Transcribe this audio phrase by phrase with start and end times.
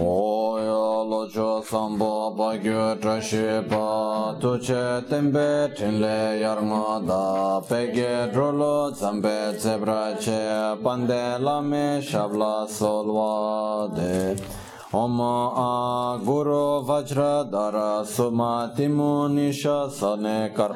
[0.00, 7.60] Oya locho sambo bagyo trashi pa tuche tembe tinle yarngo da.
[7.68, 14.36] Pege drolo zambe zebra che pande lame shabla solwa de.
[14.88, 17.20] ओम आ गुरु वज्र
[17.52, 17.76] धर
[18.08, 19.62] सुमति मुनिश
[19.96, 20.72] सने कर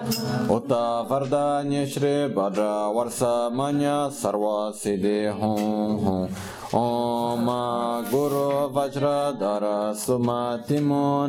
[0.52, 0.72] उत
[1.10, 2.66] वरदान्य श्री भद्र
[2.96, 3.20] वर्ष
[3.56, 3.80] मन
[4.12, 4.44] सर्व
[4.76, 5.56] सिद्धि हूँ
[6.02, 6.28] हूँ
[6.74, 7.46] ओम
[8.10, 9.64] गुरु वज्रधर
[9.96, 10.78] सुमति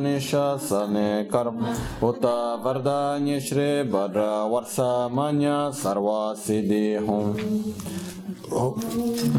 [0.02, 1.58] निशसने कर्म।
[2.08, 2.26] उत
[2.66, 4.22] वरदान्य श्री भद्र
[5.72, 7.36] सर्व सिद्धि हूँ।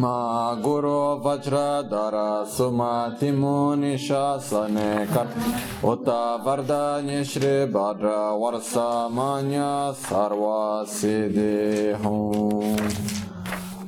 [0.00, 2.16] मा गुरु वज्रधर
[2.48, 3.30] सुमति
[3.80, 6.08] निशसने कर्म। उत
[6.46, 8.14] वरदान्य श्री भद्र
[10.02, 10.44] सर्व
[10.94, 12.76] सिद्धि हूँ।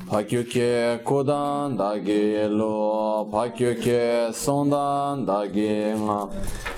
[0.09, 6.29] 파큐케 코단 다게로 파큐케 손단 다게마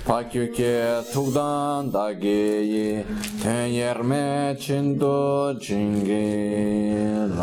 [0.07, 3.05] 파큐케 투단 다게이
[3.43, 7.39] 텐여메 친도 징게론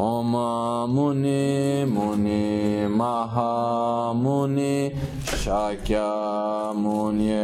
[0.00, 7.34] Oma Muni Muni Maha Muni Shakya Muni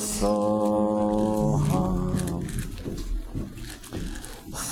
[0.00, 2.01] Soha.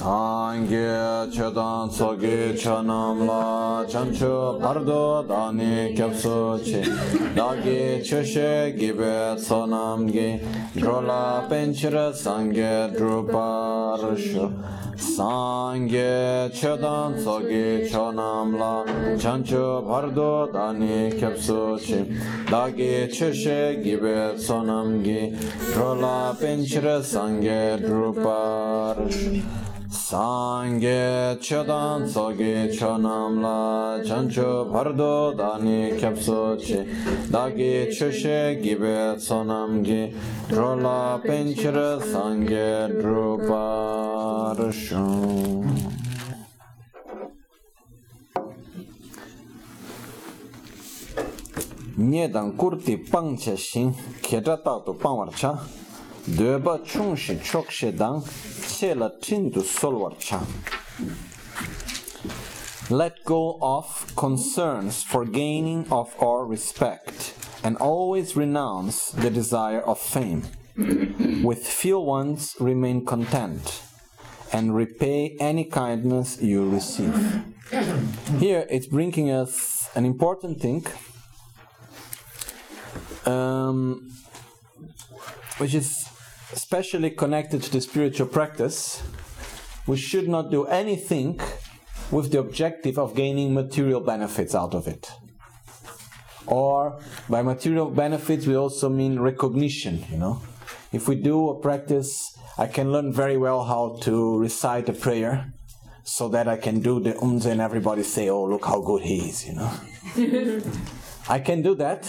[0.00, 6.80] sāṅgye chetān sōgī chanam lā chanchu pardo dāni kyabsu chi
[7.36, 10.40] dāgī chushe gībē tsonam gī.
[10.74, 14.48] Drola penchira sāṅgye drupār shu
[14.96, 18.74] sāṅgye chetān sōgī chanam lā
[19.20, 22.00] chanchu pardo dāni kyabsu chi
[22.48, 25.36] dāgī chushe gībē tsonam gī.
[25.74, 36.86] Drola penchira sāṅgye drupār shu Sangye chedan sogi chonamla chanchu pardo dani kyapso chi
[37.28, 40.14] dagi chushe gibe sonamgi
[40.48, 45.66] drola penchira sangye drupa rishun.
[51.96, 55.58] Nye dan kurti pangche shing, khetra tatu pangwar cha.
[56.38, 58.22] Döba chungshi chokshe dang
[59.20, 59.62] tindu.
[62.90, 69.98] Let go of concerns for gaining of our respect and always renounce the desire of
[69.98, 70.44] fame.
[71.42, 73.82] With few ones remain content
[74.52, 77.44] and repay any kindness you receive.
[78.38, 80.86] Here it's bringing us an important thing
[83.26, 84.10] um,
[85.58, 86.09] which is
[86.52, 89.02] especially connected to the spiritual practice,
[89.86, 91.40] we should not do anything
[92.10, 95.10] with the objective of gaining material benefits out of it.
[96.46, 100.42] Or by material benefits, we also mean recognition, you know.
[100.92, 105.52] If we do a practice, I can learn very well how to recite a prayer
[106.02, 109.28] so that I can do the umza and everybody say, oh, look how good he
[109.28, 109.70] is, you know.
[111.28, 112.04] I can do that.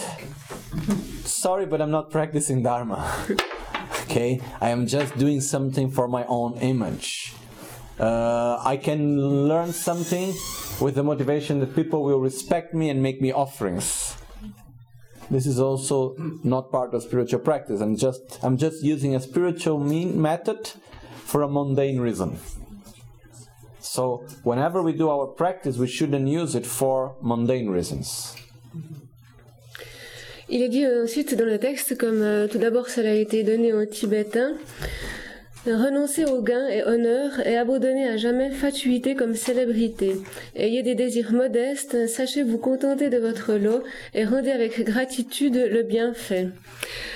[1.24, 3.08] Sorry, but I'm not practicing Dharma.
[4.12, 7.32] okay i am just doing something for my own image.
[7.98, 9.00] Uh, i can
[9.48, 10.34] learn something
[10.80, 14.16] with the motivation that people will respect me and make me offerings.
[15.30, 16.14] This is also
[16.44, 17.80] not part of spiritual practice.
[17.80, 20.60] I'm just i'm just using a spiritual mean method
[21.30, 22.38] for a mundane reason.
[23.80, 28.36] So whenever we do our practice we shouldn't use it for mundane reasons
[30.54, 33.72] Il est dit ensuite dans le texte, comme euh, tout d'abord cela a été donné
[33.72, 34.52] aux Tibétains,
[35.64, 40.16] Renoncez aux gains et honneurs et abandonnez à jamais fatuité comme célébrité.
[40.56, 45.84] Ayez des désirs modestes, sachez vous contenter de votre lot et rendez avec gratitude le
[45.84, 46.48] bienfait.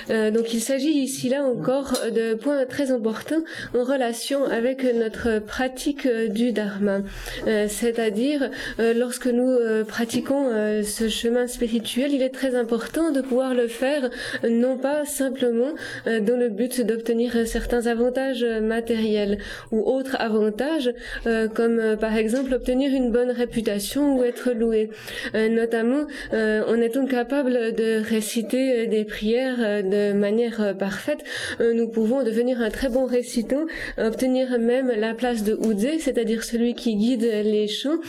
[0.09, 3.43] Euh, donc il s'agit ici là encore de points très importants
[3.75, 7.01] en relation avec notre pratique du dharma.
[7.47, 10.49] Euh, c'est-à-dire euh, lorsque nous pratiquons
[10.83, 14.09] ce chemin spirituel, il est très important de pouvoir le faire
[14.47, 15.73] non pas simplement
[16.05, 19.39] dans le but d'obtenir certains avantages matériels
[19.71, 20.93] ou autres avantages,
[21.25, 24.89] euh, comme euh, par exemple obtenir une bonne réputation ou être loué.
[25.35, 31.23] Euh, notamment, en étant capable de réciter des prières de manière parfaite,
[31.59, 33.65] nous pouvons devenir un très bon récitant,
[33.97, 37.99] obtenir même la place de Oudze, c'est-à-dire celui qui guide les chants,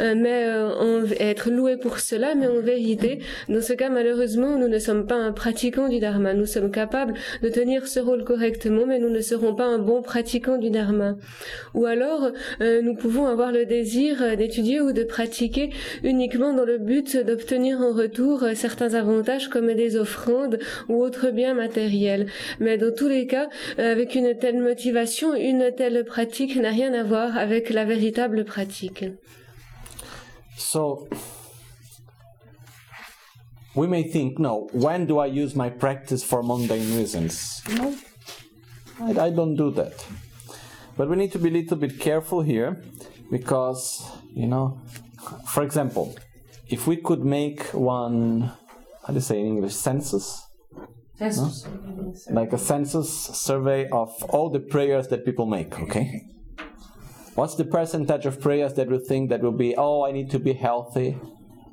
[0.00, 0.46] mais
[1.20, 5.16] être loué pour cela, mais en vérité, dans ce cas, malheureusement, nous ne sommes pas
[5.16, 6.34] un pratiquant du Dharma.
[6.34, 10.02] Nous sommes capables de tenir ce rôle correctement, mais nous ne serons pas un bon
[10.02, 11.16] pratiquant du dharma.
[11.74, 12.30] Ou alors,
[12.60, 15.70] euh, nous pouvons avoir le désir d'étudier ou de pratiquer
[16.02, 21.54] uniquement dans le but d'obtenir en retour certains avantages comme des offrandes ou autres biens
[21.54, 22.26] matériels.
[22.60, 23.48] Mais dans tous les cas,
[23.78, 29.04] avec une telle motivation, une telle pratique n'a rien à voir avec la véritable pratique.
[30.56, 31.08] So,
[33.74, 37.62] we may think, no, when do I use my practice for mundane reasons?
[37.76, 37.94] No,
[39.00, 40.06] I, I don't do that.
[40.96, 42.82] But we need to be a little bit careful here
[43.30, 44.80] because, you know,
[45.48, 46.16] for example,
[46.68, 48.52] if we could make one,
[49.06, 50.46] how do you say in English, census?
[51.18, 51.66] Census.
[52.30, 56.22] Like a census survey of all the prayers that people make, okay?
[57.34, 60.38] What's the percentage of prayers that we think that will be, oh, I need to
[60.38, 61.18] be healthy,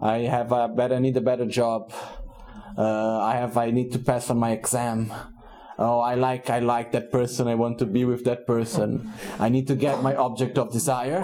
[0.02, 1.94] I have a better, need a better job,
[2.78, 5.14] uh, I have, I need to pass on my exam,
[5.78, 7.48] oh i like i like that person.
[7.48, 9.12] I want to be with that person.
[9.40, 11.22] I need to get my object of desire.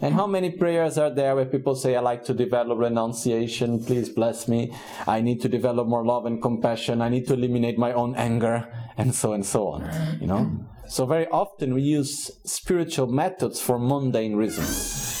[0.00, 3.84] And how many prayers are there where people say i like to develop renunciation.
[3.84, 4.72] Please bless me.
[5.06, 7.02] I need to develop more love and compassion.
[7.02, 9.82] I need to eliminate my own anger and so and so on
[10.20, 10.50] you know?
[10.88, 15.13] So very often we use spiritual methods for mundane reasons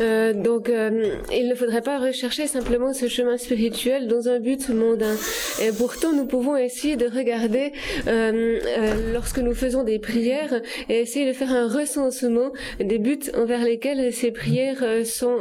[0.00, 4.68] Euh, donc, euh, il ne faudrait pas rechercher simplement ce chemin spirituel dans un but
[4.70, 5.16] mondain.
[5.62, 7.72] Et pourtant, nous pouvons essayer de regarder
[8.06, 8.58] euh,
[9.12, 14.12] lorsque nous faisons des prières et essayer de faire un recensement des buts envers lesquels
[14.12, 15.38] ces prières sont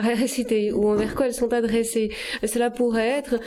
[0.00, 2.10] récitées ou envers quoi elles sont adressées.
[2.44, 3.40] Cela pourrait être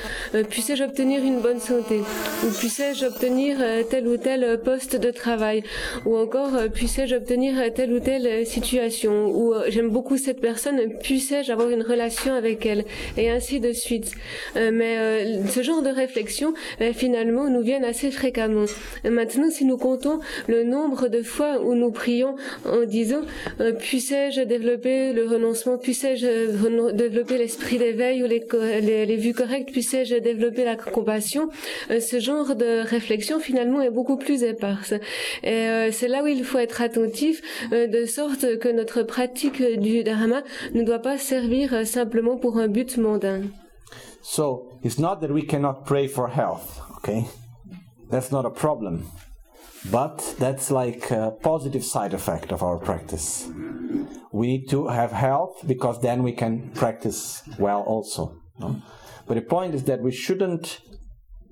[0.49, 1.99] puissais-je obtenir une bonne santé
[2.43, 3.57] ou puissais-je obtenir
[3.89, 5.63] tel ou tel poste de travail
[6.05, 11.69] ou encore puissais-je obtenir telle ou telle situation ou j'aime beaucoup cette personne, puissais-je avoir
[11.69, 12.85] une relation avec elle
[13.17, 14.11] Et ainsi de suite.
[14.55, 18.65] Euh, mais euh, ce genre de réflexion, euh, finalement, nous viennent assez fréquemment.
[19.03, 22.35] Maintenant, si nous comptons le nombre de fois où nous prions
[22.65, 23.21] en disant
[23.79, 28.45] puissais-je développer le renoncement, puissais-je développer l'esprit d'éveil ou les,
[28.81, 31.49] les, les, vues correctes, puissais-je développer la compassion,
[31.89, 34.93] ce genre de réflexion finalement est beaucoup plus éparse.
[35.43, 37.41] Et c'est là où il faut être attentif,
[37.71, 42.67] de sorte que notre pratique du dharma ne doit pas servir euh, simplement pour un
[42.67, 43.51] but mondain.
[44.21, 47.25] So, it's not that we cannot pray for health, okay?
[48.09, 49.05] That's not a problem.
[49.91, 53.49] But that's like a positive side effect of our practice.
[54.31, 58.37] We need to have health because then we can practice well also.
[58.59, 58.81] No?
[59.27, 60.79] But the point is that we shouldn't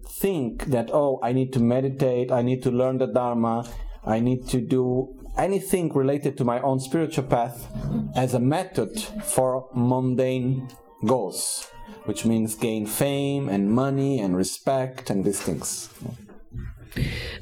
[0.07, 3.65] think that, oh, I need to meditate, I need to learn the Dharma,
[4.05, 7.67] I need to do anything related to my own spiritual path
[8.15, 10.67] as a method for mundane
[11.05, 11.67] goals,
[12.05, 15.89] which means gain fame and money and respect and these things.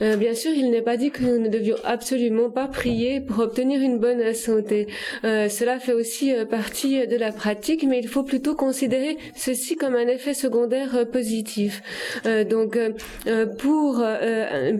[0.02, 3.40] Euh, bien sûr, il n'est pas dit que nous ne devions absolument pas prier pour
[3.40, 4.88] obtenir une bonne santé.
[5.24, 9.76] Euh, cela fait aussi euh, partie de la pratique, mais il faut plutôt considérer ceci
[9.76, 11.82] comme un effet secondaire positif.
[12.50, 12.78] donc,
[13.58, 14.04] pour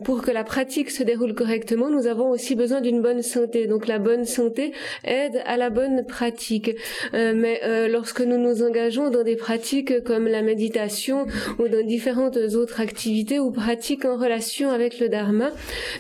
[0.04, 3.68] pour que la pratique se déroule correctement, nous avons aussi besoin d'une bonne santé.
[3.68, 4.74] Donc, la bonne santé
[5.04, 6.76] aide à la bonne pratique.
[7.14, 11.26] mais lorsque nous nous engageons dans des pratiques comme la méditation
[11.60, 15.50] ou dans différentes autres activités ou pratiques en relation avec le dharma,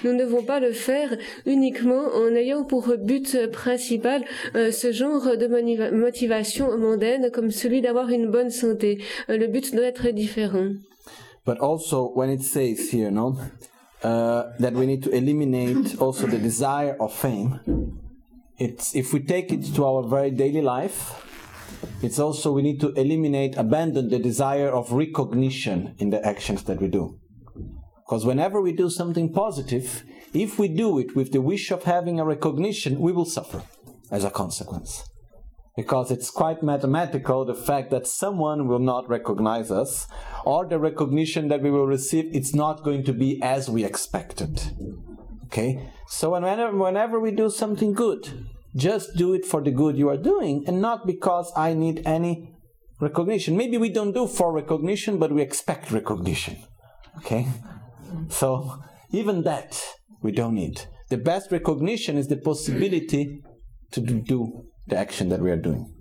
[0.03, 1.15] nous ne devons pas le faire
[1.45, 4.23] uniquement en ayant pour but principal
[4.55, 5.47] euh, ce genre de
[5.91, 8.99] motivation mondaine comme celui d'avoir une bonne santé.
[9.29, 10.69] Euh, le but doit être différent.
[11.45, 13.37] But also when it says here, no,
[14.03, 17.59] uh, that we need to eliminate also the desire of fame.
[18.57, 21.13] It's if we take it to our very daily life,
[22.01, 26.81] it's also we need to eliminate, abandon the desire of recognition in the actions that
[26.81, 27.17] we do.
[28.09, 32.19] Because whenever we do something positive, if we do it with the wish of having
[32.19, 33.61] a recognition, we will suffer
[34.09, 35.07] as a consequence.
[35.75, 40.07] Because it's quite mathematical the fact that someone will not recognize us,
[40.43, 44.59] or the recognition that we will receive, it's not going to be as we expected.
[45.45, 45.87] Okay?
[46.07, 50.17] So whenever, whenever we do something good, just do it for the good you are
[50.17, 52.55] doing and not because I need any
[52.99, 53.55] recognition.
[53.55, 56.57] Maybe we don't do for recognition, but we expect recognition.
[57.17, 57.45] Okay?
[58.29, 58.79] So
[59.11, 59.81] even that
[60.21, 60.81] we don't need.
[61.09, 63.41] The best recognition is the possibility
[63.91, 65.93] to do the action that we are doing.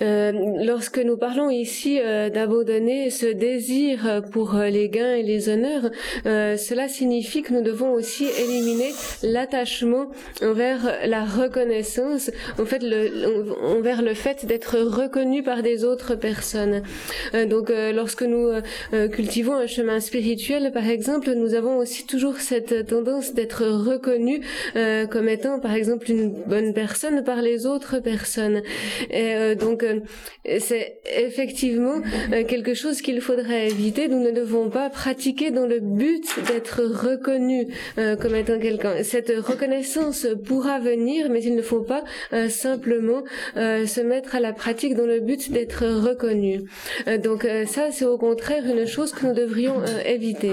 [0.00, 0.32] Euh,
[0.64, 5.90] lorsque nous parlons ici euh, d'abandonner ce désir pour euh, les gains et les honneurs,
[6.24, 8.90] cela signifie que nous devons aussi éliminer
[9.22, 10.10] l'attachement
[10.42, 12.82] envers la reconnaissance, en fait,
[13.62, 16.82] envers le fait d'être reconnu par des autres personnes.
[17.48, 18.50] donc, lorsque nous
[19.12, 24.40] cultivons un chemin spirituel, par exemple, nous avons aussi toujours cette tendance d'être reconnu
[25.10, 28.57] comme étant, par exemple, une bonne personne par les autres personnes.
[29.10, 29.84] Et donc,
[30.58, 32.00] c'est effectivement
[32.32, 34.08] euh, quelque chose qu'il faudrait éviter.
[34.08, 37.66] Nous ne devons pas pratiquer dans le but d'être reconnu
[37.98, 39.02] euh, comme étant quelqu'un.
[39.02, 43.22] Cette reconnaissance pourra venir, mais il ne faut pas euh, simplement
[43.54, 46.62] se mettre à la pratique dans le but d'être reconnu.
[47.22, 50.52] donc ça, c'est au contraire une chose que nous devrions éviter.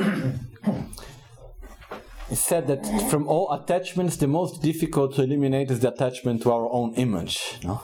[2.32, 6.52] It said that from all attachments, the most difficult to eliminate is the attachment to
[6.52, 7.60] our own image.
[7.64, 7.82] No?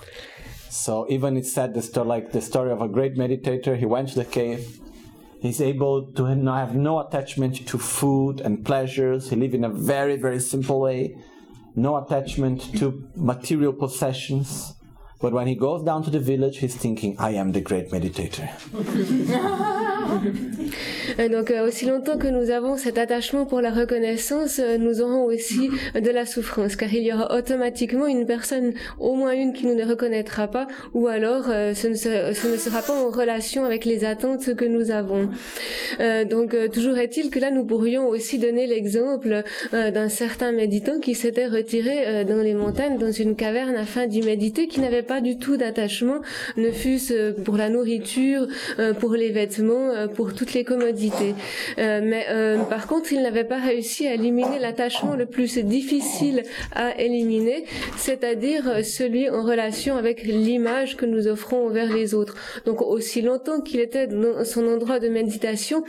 [0.70, 3.78] So even it said the story, like the story of a great meditator.
[3.78, 4.80] He went to the cave.
[5.42, 9.30] He's able to have no attachment to food and pleasures.
[9.30, 11.18] He lived in a very very simple way.
[11.76, 14.74] No attachment to material possessions.
[15.20, 18.50] But when he goes down to the village, he's thinking, I am the great meditator.
[21.18, 25.24] Donc euh, aussi longtemps que nous avons cet attachement pour la reconnaissance, euh, nous aurons
[25.24, 29.66] aussi de la souffrance, car il y aura automatiquement une personne, au moins une, qui
[29.66, 33.10] nous ne reconnaîtra pas, ou alors euh, ce, ne sera, ce, ne sera, pas en
[33.10, 35.30] relation avec les attentes que nous avons.
[36.30, 41.48] donc toujours est-il que là, nous pourrions aussi donner l'exemple d'un certain méditant qui s'était
[41.48, 45.58] retiré dans les montagnes, dans une caverne, afin d'y méditer, qui n'avait pas du tout
[45.58, 46.22] d'attachement,
[46.58, 48.48] ne fût-ce pour la nourriture,
[49.00, 51.01] pour les vêtements, pour toutes les commodités.
[51.78, 56.44] Euh, mais euh, par contre, il n'avait pas réussi à éliminer l'attachement le plus difficile
[56.74, 57.66] à éliminer,
[57.98, 62.36] c'est-à-dire celui en relation avec l'image que nous offrons envers les autres.
[62.66, 65.84] Donc aussi longtemps qu'il était dans son endroit de méditation,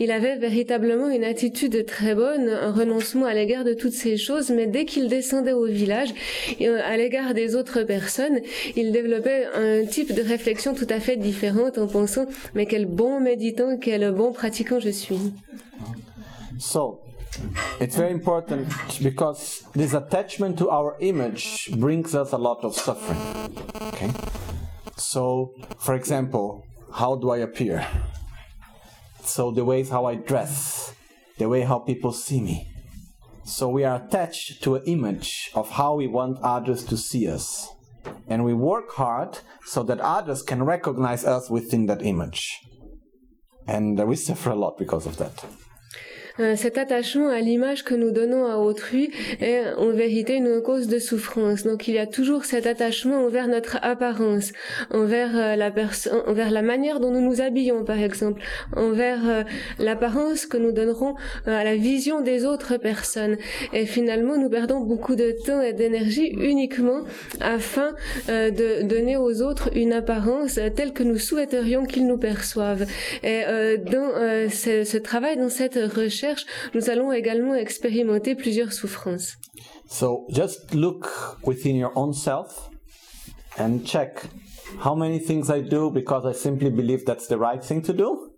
[0.00, 4.50] il avait véritablement une attitude très bonne, un renoncement à l'égard de toutes ces choses,
[4.50, 6.10] mais dès qu'il descendait au village,
[6.60, 8.40] euh, à l'égard des autres personnes,
[8.76, 13.20] il développait un type de réflexion tout à fait différente en pensant mais quel bon
[13.20, 15.32] méditant, quel bon pratiquant je suis.
[16.58, 17.00] So,
[17.80, 18.68] it's very important
[19.02, 23.18] because this attachment to our image brings us a lot of suffering.
[23.80, 24.10] Okay?
[24.96, 27.86] So, for example, how do I appear?
[29.22, 30.94] So, the ways how I dress,
[31.38, 32.68] the way how people see me.
[33.44, 37.68] So, we are attached to an image of how we want others to see us.
[38.26, 42.67] And we work hard so that others can recognize us within that image.
[43.68, 45.44] And we suffer a lot because of that.
[46.40, 50.86] Euh, cet attachement à l'image que nous donnons à autrui est en vérité une cause
[50.86, 51.64] de souffrance.
[51.64, 54.52] Donc il y a toujours cet attachement envers notre apparence,
[54.90, 55.72] envers euh, la
[56.26, 58.40] envers la manière dont nous nous habillons par exemple,
[58.76, 59.42] envers euh,
[59.78, 61.14] l'apparence que nous donnerons
[61.46, 63.36] à la vision des autres personnes.
[63.72, 67.00] Et finalement nous perdons beaucoup de temps et d'énergie uniquement
[67.40, 67.92] afin
[68.28, 72.86] de donner aux autres une apparence telle que nous souhaiterions qu'ils nous perçoivent.
[73.22, 73.42] Et
[73.78, 74.10] dans
[74.50, 79.36] ce, ce travail, dans cette recherche, recherche, nous allons également expérimenter plusieurs souffrances.
[79.88, 81.08] So just look
[81.44, 82.70] within your own self
[83.58, 84.28] and check
[84.80, 88.30] how many things I do because I simply believe that's the right thing to do,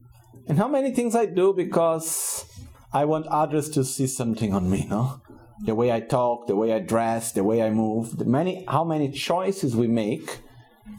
[0.47, 2.45] and how many things I do because
[2.93, 5.21] I want others to see something on me, no?
[5.67, 8.85] The way I talk, the way I dress, the way I move, the many how
[8.85, 10.39] many choices we make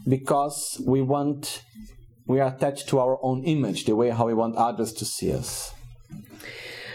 [0.06, 1.62] because we want
[2.26, 5.32] we are attached to our own image, the way how we want others to see
[5.32, 5.72] us.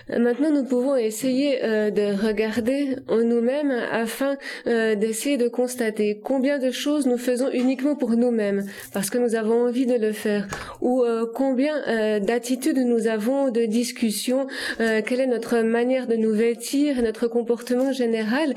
[0.10, 6.60] Maintenant, nous pouvons essayer euh, de regarder en nous-mêmes afin euh, d'essayer de constater combien
[6.60, 10.48] de choses nous faisons uniquement pour nous-mêmes parce que nous avons envie de le faire
[10.80, 11.76] ou euh, combien
[12.20, 14.48] d'attitudes nous avons de discussions,
[14.78, 18.54] quelle est notre manière de nous vêtir, notre comportement général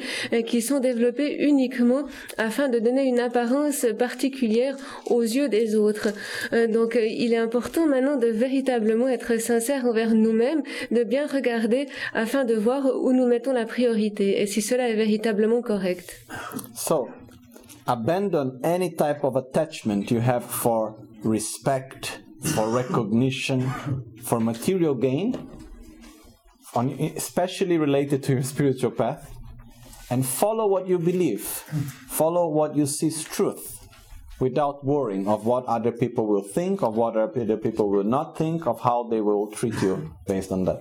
[0.46, 2.02] qui sont développés uniquement
[2.38, 4.76] afin de donner une apparence particulière
[5.06, 6.08] aux yeux des autres.
[6.68, 11.26] donc, il est important maintenant de véritablement être sincère envers nous-mêmes, de bien
[12.12, 16.26] afin de voir où nous mettons la priorité et si cela est véritablement correct.
[16.74, 17.08] So,
[17.86, 23.62] abandon any type of attachment you have for respect, for recognition,
[24.22, 25.34] for material gain,
[26.74, 29.30] on, especially related to your spiritual path,
[30.10, 31.42] and follow what you believe.
[32.08, 33.80] Follow what you see as truth
[34.40, 38.66] without worrying of what other people will think, of what other people will not think,
[38.66, 40.80] of how they will treat you based on that.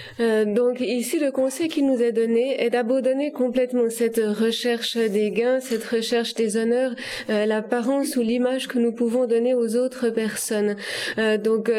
[0.21, 5.31] Euh, donc ici, le conseil qui nous est donné est d'abandonner complètement cette recherche des
[5.31, 6.93] gains, cette recherche des honneurs,
[7.29, 10.75] euh, l'apparence ou l'image que nous pouvons donner aux autres personnes.
[11.17, 11.71] Euh, donc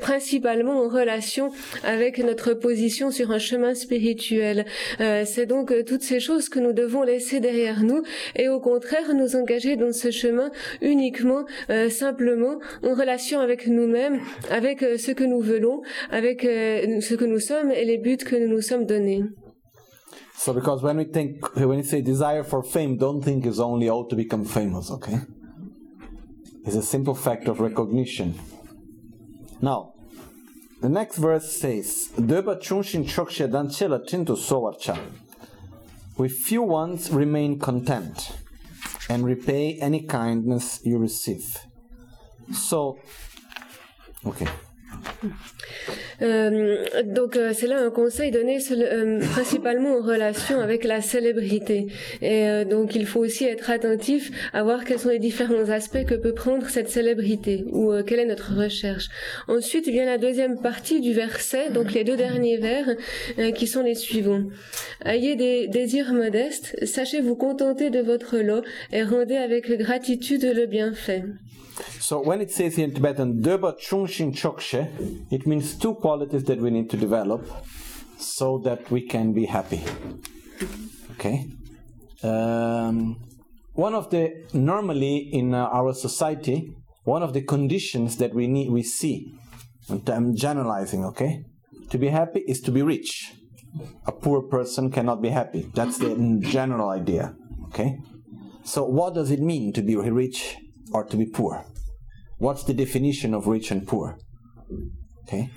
[0.00, 1.52] principalement en relation
[1.84, 4.64] avec notre position sur un chemin spirituel.
[4.98, 8.02] C'est donc toutes ces choses que nous devons laisser derrière nous
[8.36, 11.44] et au contraire nous engager dans ce chemin uniquement,
[11.90, 14.20] simplement en relation avec nous-mêmes,
[14.50, 18.62] avec ce que nous voulons, avec ce que nous sommes les buts que nous nous
[18.62, 19.24] sommes donnés.
[20.36, 23.88] So, because when we think, when we say desire for fame, don't think it's only
[23.88, 25.20] oh to become famous, okay?
[26.66, 28.34] It's a simple fact of recognition.
[29.60, 29.94] Now,
[30.80, 32.10] the next verse says.
[36.16, 38.32] With few ones remain content,
[39.08, 41.58] and repay any kindness you receive.
[42.52, 42.98] So,
[44.26, 44.46] okay.
[46.22, 51.86] Euh, donc euh, c'est là un conseil donné euh, principalement en relation avec la célébrité.
[52.22, 56.14] Et donc il faut aussi être attentif à voir quels sont les différents aspects que
[56.14, 59.08] peut prendre cette célébrité ou quelle est notre recherche.
[59.48, 62.86] Ensuite vient la deuxième partie du verset, donc les deux derniers vers
[63.54, 64.44] qui sont les suivants.
[65.04, 70.66] Ayez des désirs modestes, sachez vous contenter de votre lot et rendez avec gratitude le
[70.66, 71.24] bienfait.
[72.00, 76.58] So when it says here in Tibetan, Döba Chunshin Chokshe, it means two qualities that
[76.58, 77.48] we need to develop
[78.18, 79.82] so that we can be happy.
[81.12, 81.46] Okay?
[82.22, 83.16] Um,
[83.72, 88.70] one of the, normally in uh, our society, one of the conditions that we need,
[88.70, 89.34] we see,
[89.88, 91.44] and I'm generalizing, okay?
[91.90, 93.32] To be happy is to be rich.
[94.06, 95.70] A poor person cannot be happy.
[95.74, 97.34] That's the general idea,
[97.66, 97.98] okay?
[98.62, 100.56] So, what does it mean to be rich
[100.94, 101.66] or to be poor?
[102.38, 104.16] What's the definition of rich and poor?
[105.24, 105.50] Okay.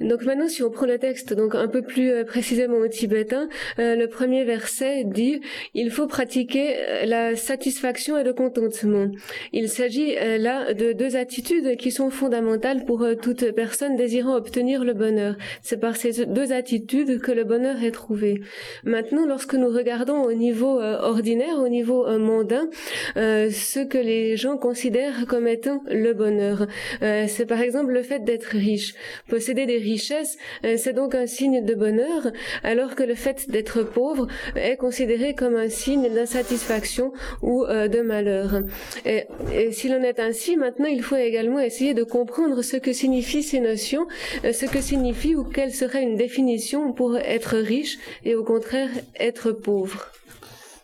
[0.00, 3.48] Donc maintenant, si on prend le texte donc un peu plus euh, précisément au tibétain,
[3.78, 5.40] euh, le premier verset dit
[5.74, 9.10] il faut pratiquer euh, la satisfaction et le contentement.
[9.52, 14.84] Il s'agit euh, là de deux attitudes qui sont fondamentales pour toute personne désirant obtenir
[14.84, 15.36] le bonheur.
[15.62, 18.40] C'est par ces deux attitudes que le bonheur est trouvé.
[18.84, 22.68] Maintenant, lorsque nous regardons au niveau ordinaire, au niveau mondain,
[23.16, 26.66] ce que les gens considèrent comme étant le bonheur,
[27.00, 28.94] c'est par exemple le fait d'être riche,
[29.28, 32.30] posséder des richesses, euh, c'est donc un signe de bonheur,
[32.62, 34.26] alors que le fait d'être pauvre
[34.56, 37.12] est considéré comme un signe d'insatisfaction
[37.42, 38.62] ou euh, de malheur.
[39.04, 42.92] Et, et s'il en est ainsi, maintenant il faut également essayer de comprendre ce que
[42.92, 44.06] signifient ces notions,
[44.44, 48.90] euh, ce que signifie ou quelle serait une définition pour être riche et au contraire
[49.18, 50.10] être pauvre.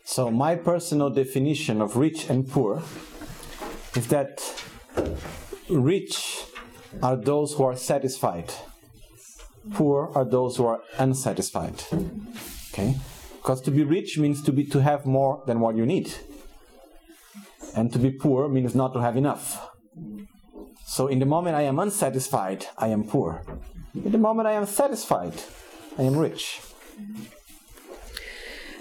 [0.03, 2.81] So, my personal definition of rich and poor
[3.95, 4.41] is that
[5.69, 6.43] rich
[7.01, 8.51] are those who are satisfied,
[9.73, 11.83] poor are those who are unsatisfied.
[12.73, 12.95] Okay?
[13.37, 16.13] Because to be rich means to be to have more than what you need.
[17.75, 19.69] And to be poor means not to have enough.
[20.85, 23.43] So in the moment I am unsatisfied, I am poor.
[23.95, 25.33] In the moment I am satisfied,
[25.97, 26.61] I am rich.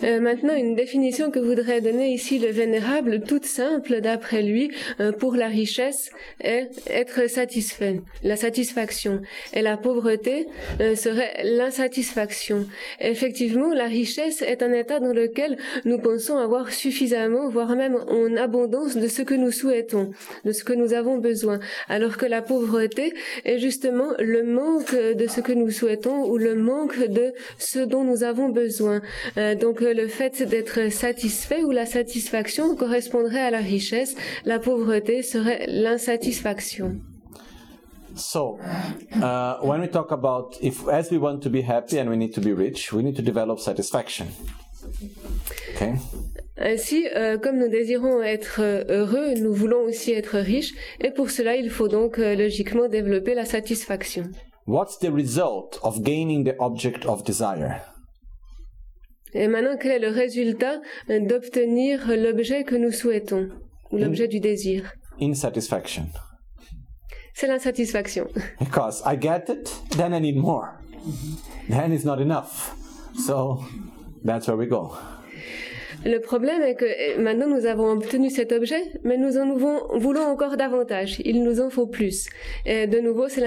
[0.03, 5.13] Euh, maintenant, une définition que voudrait donner ici le vénérable, toute simple d'après lui, euh,
[5.13, 6.11] pour la richesse
[6.41, 9.21] est être satisfait, la satisfaction.
[9.53, 10.47] Et la pauvreté
[10.81, 12.67] euh, serait l'insatisfaction.
[13.01, 18.37] Effectivement, la richesse est un état dans lequel nous pensons avoir suffisamment, voire même en
[18.37, 20.11] abondance de ce que nous souhaitons,
[20.45, 21.61] de ce que nous avons besoin.
[21.89, 23.13] Alors que la pauvreté
[23.45, 28.05] est justement le manque de ce que nous souhaitons ou le manque de ce dont
[28.05, 29.03] nous avons besoin.
[29.37, 35.23] Euh, donc, le fait d'être satisfait ou la satisfaction correspondrait à la richesse, la pauvreté
[35.23, 36.97] serait l'insatisfaction.
[38.17, 38.59] So,
[39.17, 42.35] uh, when we talk about if as we want to be happy and we need
[42.35, 44.27] to be rich, we need to develop satisfaction.
[45.75, 45.95] Okay?
[46.57, 51.31] Ainsi, euh, comme nous désirons être euh, heureux, nous voulons aussi être riches, et pour
[51.31, 54.25] cela, il faut donc euh, logiquement développer la satisfaction.
[54.67, 57.81] What's the result of gaining the object of desire?
[59.35, 63.49] Et maintenant, quel est le résultat euh, d'obtenir l'objet que nous souhaitons,
[63.91, 64.93] ou l'objet du désir?
[65.21, 66.07] Insatisfaction.
[67.35, 68.27] C'est l'insatisfaction.
[68.61, 70.81] Because I get it, then I need more.
[71.69, 72.75] Then it's not enough.
[73.17, 73.65] So
[74.25, 74.93] that's where we go.
[76.05, 80.23] Le problème est que euh, maintenant nous avons obtenu cet objet, mais nous en voulons,
[80.23, 81.21] encore davantage.
[81.25, 82.27] Il nous en faut plus.
[82.65, 83.43] Et de nouveau, c'est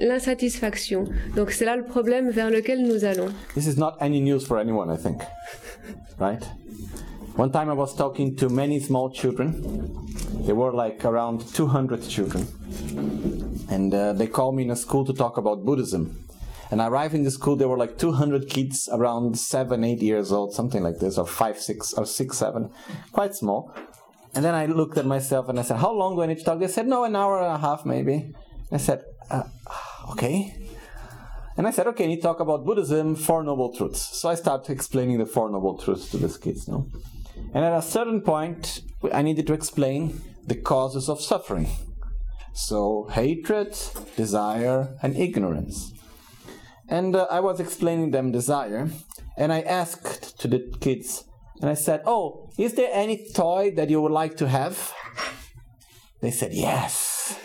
[0.00, 1.04] l'insatisfaction.
[1.36, 3.28] Donc c'est là le problème vers lequel nous allons.
[3.54, 5.20] This is not any news for anyone, I think.
[6.18, 6.42] Right?
[7.36, 9.62] One time I was talking to many small children.
[10.46, 12.46] There were like around 200 children.
[13.70, 16.21] And uh, they called me in a school to talk about Buddhism.
[16.72, 20.32] And I arrived in the school, there were like 200 kids around seven, eight years
[20.32, 22.70] old, something like this, or five, six, or six, seven,
[23.12, 23.74] quite small.
[24.34, 26.44] And then I looked at myself and I said, How long do I need to
[26.44, 26.60] talk?
[26.60, 28.34] They said, No, an hour and a half maybe.
[28.72, 29.42] I said, uh,
[30.12, 30.56] Okay.
[31.58, 34.18] And I said, Okay, I need to talk about Buddhism, Four Noble Truths.
[34.18, 36.68] So I started explaining the Four Noble Truths to these kids.
[36.68, 36.88] No?
[37.52, 38.80] And at a certain point,
[39.12, 41.68] I needed to explain the causes of suffering.
[42.54, 43.76] So, hatred,
[44.16, 45.91] desire, and ignorance.
[46.88, 48.90] And uh, I was explaining them desire,
[49.36, 51.24] and I asked to the kids,
[51.60, 54.92] and I said, Oh, is there any toy that you would like to have?
[56.20, 57.38] They said, Yes.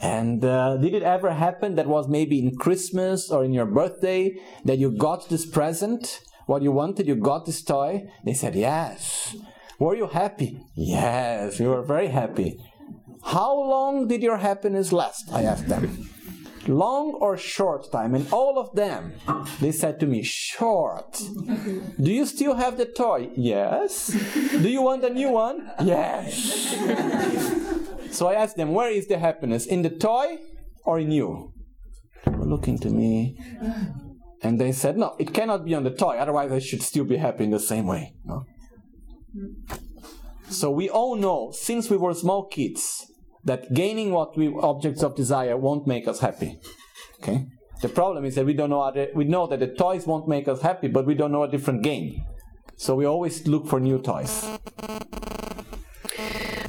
[0.00, 4.34] And uh, did it ever happen that was maybe in Christmas or in your birthday
[4.64, 6.20] that you got this present?
[6.46, 8.08] What you wanted, you got this toy?
[8.24, 9.36] They said, Yes.
[9.78, 10.64] Were you happy?
[10.74, 12.58] Yes, we were very happy.
[13.22, 15.30] How long did your happiness last?
[15.32, 16.08] I asked them.
[16.68, 18.14] Long or short time?
[18.14, 19.14] And all of them,
[19.60, 21.20] they said to me, short.
[22.00, 23.30] Do you still have the toy?
[23.34, 24.08] Yes.
[24.34, 25.70] Do you want a new one?
[25.82, 26.76] Yes.
[28.12, 29.66] so I asked them, where is the happiness?
[29.66, 30.38] In the toy
[30.84, 31.52] or in you?
[32.26, 33.38] Looking to me.
[34.42, 37.16] And they said, no, it cannot be on the toy, otherwise I should still be
[37.16, 38.14] happy in the same way.
[38.24, 38.44] No?
[40.48, 43.10] So we all know, since we were small kids,
[43.48, 46.60] that gaining what we objects of desire won't make us happy.
[47.20, 47.46] Okay?
[47.82, 50.48] The problem is that we don't know other, we know that the toys won't make
[50.48, 52.24] us happy, but we don't know a different game.
[52.76, 54.46] So we always look for new toys.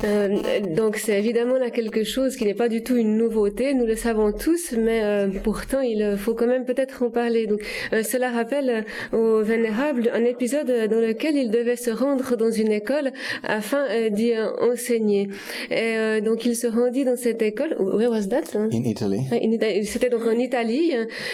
[0.03, 3.85] Euh, donc c'est évidemment là quelque chose qui n'est pas du tout une nouveauté, nous
[3.85, 7.47] le savons tous, mais euh, pourtant il faut quand même peut-être en parler.
[7.47, 12.51] Donc euh, cela rappelle au vénérable un épisode dans lequel il devait se rendre dans
[12.51, 13.11] une école
[13.43, 15.29] afin d'y enseigner.
[15.71, 17.75] Et donc il se rendit dans cette école.
[17.79, 18.57] Where was that?
[18.57, 19.85] In Italy.
[19.85, 20.93] C'était donc en Italie.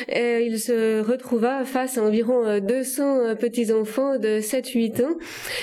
[0.10, 5.16] Et il se retrouva face à environ 200 petits enfants de 7-8 ans.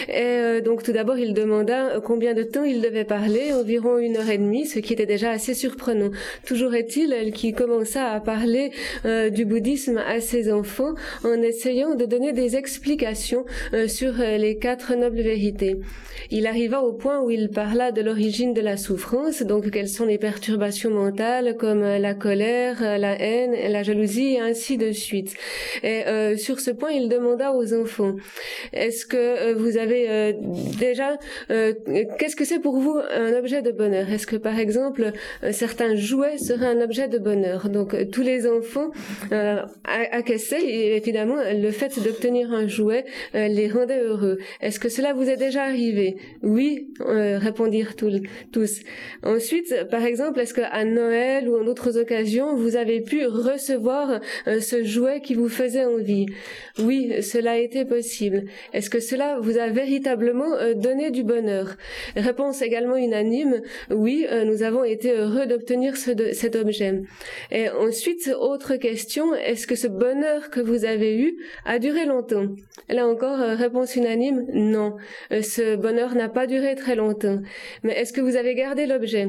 [0.09, 4.19] Et donc tout d'abord il demanda combien de temps il devait avait parlé environ une
[4.19, 6.11] heure et demie, ce qui était déjà assez surprenant.
[6.45, 8.71] Toujours est-il qu'il commença à parler
[9.07, 10.93] euh, du bouddhisme à ses enfants
[11.25, 15.79] en essayant de donner des explications euh, sur euh, les quatre nobles vérités.
[16.31, 20.05] Il arriva au point où il parla de l'origine de la souffrance, donc quelles sont
[20.05, 25.35] les perturbations mentales comme la colère, la haine, la jalousie et ainsi de suite.
[25.83, 26.05] Et
[26.37, 28.15] sur ce point, il demanda aux enfants
[28.73, 30.37] est-ce que vous avez
[30.79, 34.11] déjà qu'est-ce que c'est pour vous un objet de bonheur?
[34.11, 37.69] Est-ce que par exemple euh, certains jouets seraient un objet de bonheur?
[37.69, 38.91] Donc euh, tous les enfants
[39.33, 44.39] euh, acquiesçaient et évidemment le fait d'obtenir un jouet euh, les rendait heureux.
[44.61, 46.17] Est-ce que cela vous est déjà arrivé?
[46.43, 48.81] Oui, répondirent tous.
[49.23, 54.85] Ensuite, par exemple, est-ce qu'à Noël ou en d'autres occasions vous avez pu recevoir ce
[54.85, 56.27] jouet qui vous faisait envie?
[56.79, 58.45] Oui, cela a été possible.
[58.73, 61.77] Est-ce que cela vous a véritablement donné du bonheur?
[62.17, 67.03] Réponse également unanime, oui, euh, nous avons été heureux d'obtenir ce cet objet.
[67.51, 72.47] Et ensuite, autre question, est-ce que ce bonheur que vous avez eu a duré longtemps?
[72.89, 74.97] Là encore, euh, réponse unanime, non.
[75.33, 77.41] Euh, ce bonheur n'a pas duré très longtemps.
[77.83, 79.29] Mais est-ce que vous avez gardé l'objet?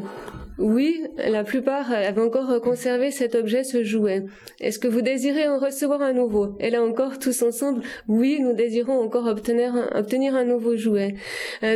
[0.57, 4.23] Oui, la plupart avaient encore conservé cet objet, ce jouet.
[4.61, 6.55] Est-ce que vous désirez en recevoir un nouveau?
[6.61, 11.15] Et là encore, tous ensemble, oui, nous désirons encore obtenir, obtenir un nouveau jouet.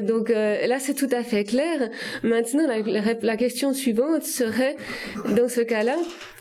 [0.03, 1.56] donc là, c'est tout à fait clair
[2.23, 4.75] Maintenant, la, question suivante serait,
[5.35, 5.97] dans ce cas-là,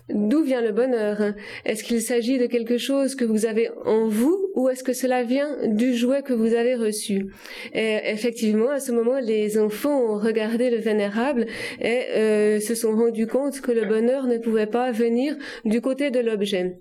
[0.09, 1.35] D'où vient le bonheur?
[1.65, 5.25] Est-ce qu'il s'agit de quelque chose que vous avez en vous ou est-ce que cela
[5.25, 7.27] vient du jouet que vous avez reçu?
[7.75, 11.47] Effectivement, à ce moment, les enfants ont regardé le vénérable
[11.81, 16.13] et euh, se sont rendus compte que le bonheur ne pouvait pas venir du côté
[16.13, 16.77] de l'objet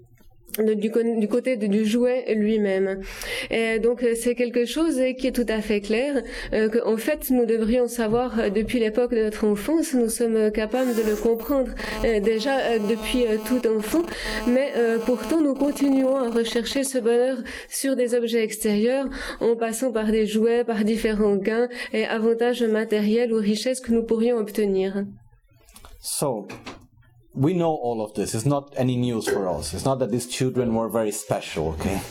[0.60, 0.92] du,
[1.28, 3.02] côté du jouet lui-même.
[3.82, 6.22] Donc euh, c'est quelque chose qui est tout à fait clair,
[6.54, 10.96] euh, qu'en fait nous devrions savoir euh, depuis l'époque de notre enfance, nous sommes capables
[10.96, 11.72] de le comprendre
[12.04, 14.04] euh, déjà depuis tout enfant,
[14.48, 14.72] mais
[15.06, 17.38] pourtant nous continuons à rechercher ce bonheur
[17.70, 19.08] sur des objets extérieurs
[19.40, 24.04] en passant par des jouets, par différents gains et avantages matériels ou richesses que nous
[24.04, 25.06] pourrions obtenir.
[27.36, 28.34] We know all of this.
[28.34, 29.74] It's not any news for us.
[29.74, 32.02] It's not that these children were very special, okay?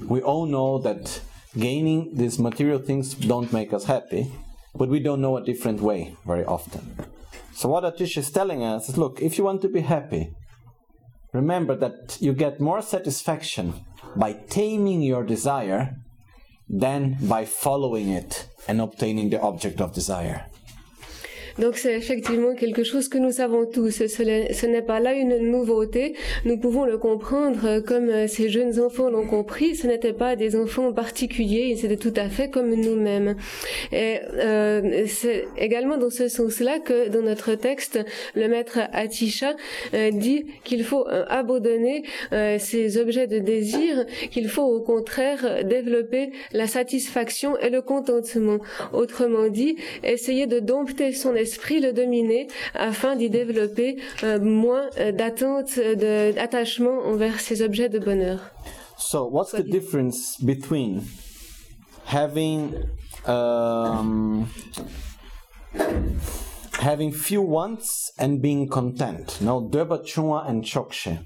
[0.00, 1.20] We all know that
[1.58, 4.30] gaining these material things don't make us happy,
[4.74, 6.96] but we don't know a different way very often.
[7.54, 10.30] So, what Atish is telling us is look, if you want to be happy,
[11.32, 13.72] remember that you get more satisfaction
[14.14, 15.96] by taming your desire
[16.68, 20.46] than by following it and obtaining the object of desire.
[21.58, 23.90] Donc c'est effectivement quelque chose que nous savons tous.
[24.06, 26.14] Ce n'est pas là une nouveauté.
[26.44, 29.76] Nous pouvons le comprendre comme ces jeunes enfants l'ont compris.
[29.76, 33.36] Ce n'étaient pas des enfants particuliers, ils étaient tout à fait comme nous-mêmes.
[33.92, 37.98] Et euh, c'est également dans ce sens-là que dans notre texte,
[38.34, 39.54] le maître Atisha
[39.94, 45.64] euh, dit qu'il faut euh, abandonner euh, ces objets de désir, qu'il faut au contraire
[45.64, 48.58] développer la satisfaction et le contentement.
[48.92, 51.45] Autrement dit, essayer de dompter son esprit,
[51.80, 58.40] le dominer, afin d'y développer euh, moins d'attente, d'attachement envers ces objets de bonheur.
[58.98, 61.02] So, what's the difference between
[62.06, 62.74] having
[63.26, 64.48] um,
[66.80, 69.38] having few wants and being content?
[69.40, 71.18] No, deba chua and chokshe.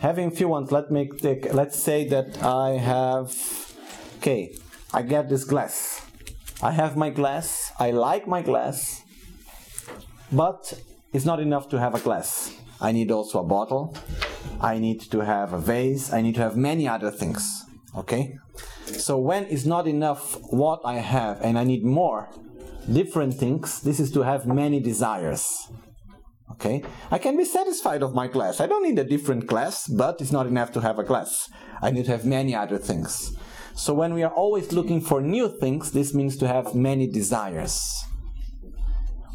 [0.00, 0.72] Having few wants.
[0.72, 1.52] Let me take.
[1.54, 3.32] Let's say that I have.
[4.18, 4.52] Okay,
[4.92, 6.04] I get this glass.
[6.60, 7.72] I have my glass.
[7.78, 8.97] I like my glass,
[10.32, 10.80] but
[11.12, 12.54] it's not enough to have a glass.
[12.80, 13.96] I need also a bottle.
[14.60, 16.12] I need to have a vase.
[16.12, 17.64] I need to have many other things.
[17.96, 18.38] Okay?
[18.86, 22.28] So when it's not enough what I have and I need more
[22.92, 25.70] different things, this is to have many desires.
[26.52, 26.82] Okay?
[27.10, 28.60] I can be satisfied of my glass.
[28.60, 31.50] I don't need a different glass, but it's not enough to have a glass.
[31.82, 33.36] I need to have many other things.
[33.74, 38.04] So when we are always looking for new things, this means to have many desires.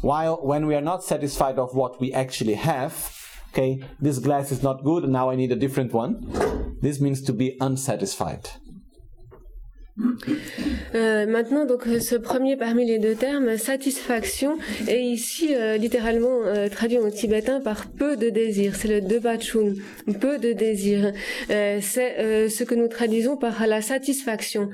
[0.04, 3.10] While when we are not satisfied of what we actually have,
[3.54, 6.76] okay, this glass is not good, now I need a different one.
[6.82, 8.50] This means to be unsatisfied.
[10.94, 16.68] Euh, maintenant, donc ce premier parmi les deux termes, satisfaction, est ici euh, littéralement euh,
[16.68, 18.74] traduit en tibétain par peu de désir.
[18.74, 19.74] C'est le debachun,
[20.20, 21.12] peu de désir.
[21.48, 24.70] C'est ce que nous traduisons par la satisfaction.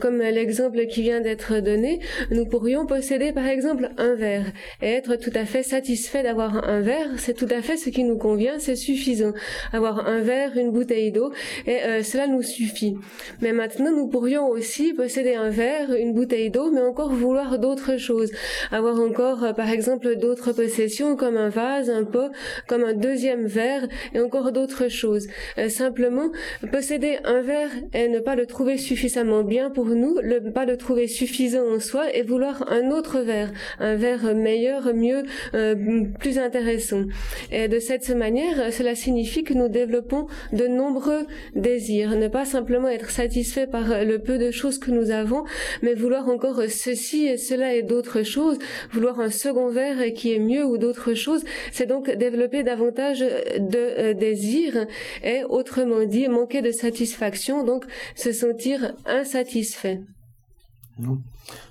[0.00, 4.46] comme l'exemple qui vient d'être donné, nous pourrions posséder par exemple un verre
[4.82, 7.08] et être tout à fait satisfait d'avoir un verre.
[7.16, 9.32] C'est tout à fait ce qui nous convient, c'est suffisant.
[9.72, 11.32] Avoir un verre, une bouteille d'eau,
[11.66, 12.96] et cela nous suffit.
[13.40, 17.96] Mais maintenant, nous pourrions aussi posséder un verre, une bouteille d'eau, mais encore vouloir d'autres
[17.96, 18.30] choses.
[18.70, 22.30] Avoir encore, euh, par exemple, d'autres possessions comme un vase, un pot,
[22.66, 25.26] comme un deuxième verre et encore d'autres choses.
[25.58, 26.30] Euh, simplement,
[26.72, 30.76] posséder un verre et ne pas le trouver suffisamment bien pour nous, ne pas le
[30.76, 35.22] trouver suffisant en soi et vouloir un autre verre, un verre meilleur, mieux,
[35.54, 37.04] euh, plus intéressant.
[37.52, 42.88] Et de cette manière, cela signifie que nous développons de nombreux désirs, ne pas simplement
[42.88, 45.44] être satisfait par le peu de choses que nous avons,
[45.82, 48.58] mais vouloir encore ceci et cela et d'autres choses,
[48.92, 53.78] vouloir un second verre qui est mieux ou d'autres choses, c'est donc développer davantage de
[53.78, 54.86] euh, désir
[55.22, 57.84] et autrement dit manquer de satisfaction, donc
[58.16, 60.00] se sentir insatisfait.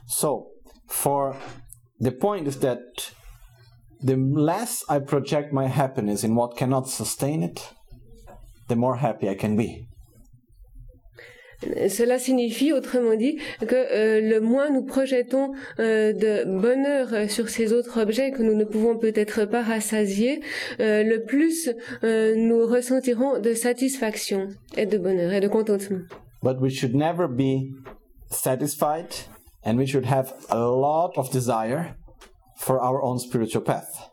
[0.07, 0.47] So,
[0.87, 1.35] for
[1.99, 2.79] the point is that
[4.01, 7.73] the less I project my happiness in what cannot sustain it,
[8.67, 9.88] the more happy I can be.
[11.89, 17.73] Cela signifie, autrement dit, que euh, le moins nous projetons euh, de bonheur sur ces
[17.73, 20.41] autres objets que nous ne pouvons peut-être pas rassasier,
[20.79, 21.69] euh, le plus
[22.01, 25.99] nous ressentirons de satisfaction et de bonheur et de contentement.
[26.41, 27.73] But we should never be
[28.31, 29.13] satisfied
[29.65, 31.95] and we should have a lot of desire
[32.55, 34.09] for our own spiritual path.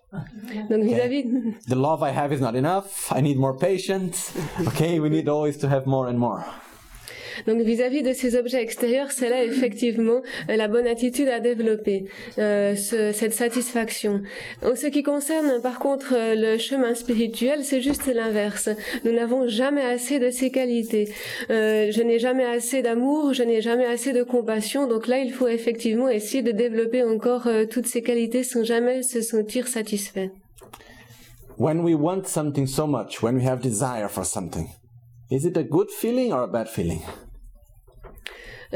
[0.71, 1.25] Donc vis-à-vis
[1.69, 3.13] The love I have is not enough.
[3.13, 4.33] I need more patience.
[4.69, 6.45] Okay, we need always to have more and more.
[7.47, 12.07] Donc vis-à-vis de ces objets extérieurs, c'est là effectivement euh, la bonne attitude à développer,
[12.39, 14.23] euh, cette satisfaction.
[14.63, 18.69] En ce qui concerne par contre euh, le chemin spirituel, c'est juste l'inverse.
[19.05, 21.09] Nous n'avons jamais assez de ces qualités.
[21.49, 24.87] je n'ai jamais assez d'amour, je n'ai jamais assez de compassion.
[24.87, 29.21] Donc là, il faut effectivement essayer de développer encore toutes ces qualités sans jamais se
[29.21, 30.31] sentir satisfait.
[31.59, 34.69] When we want something so much, when we have desire for something,
[35.31, 37.01] is it a good feeling or a bad feeling?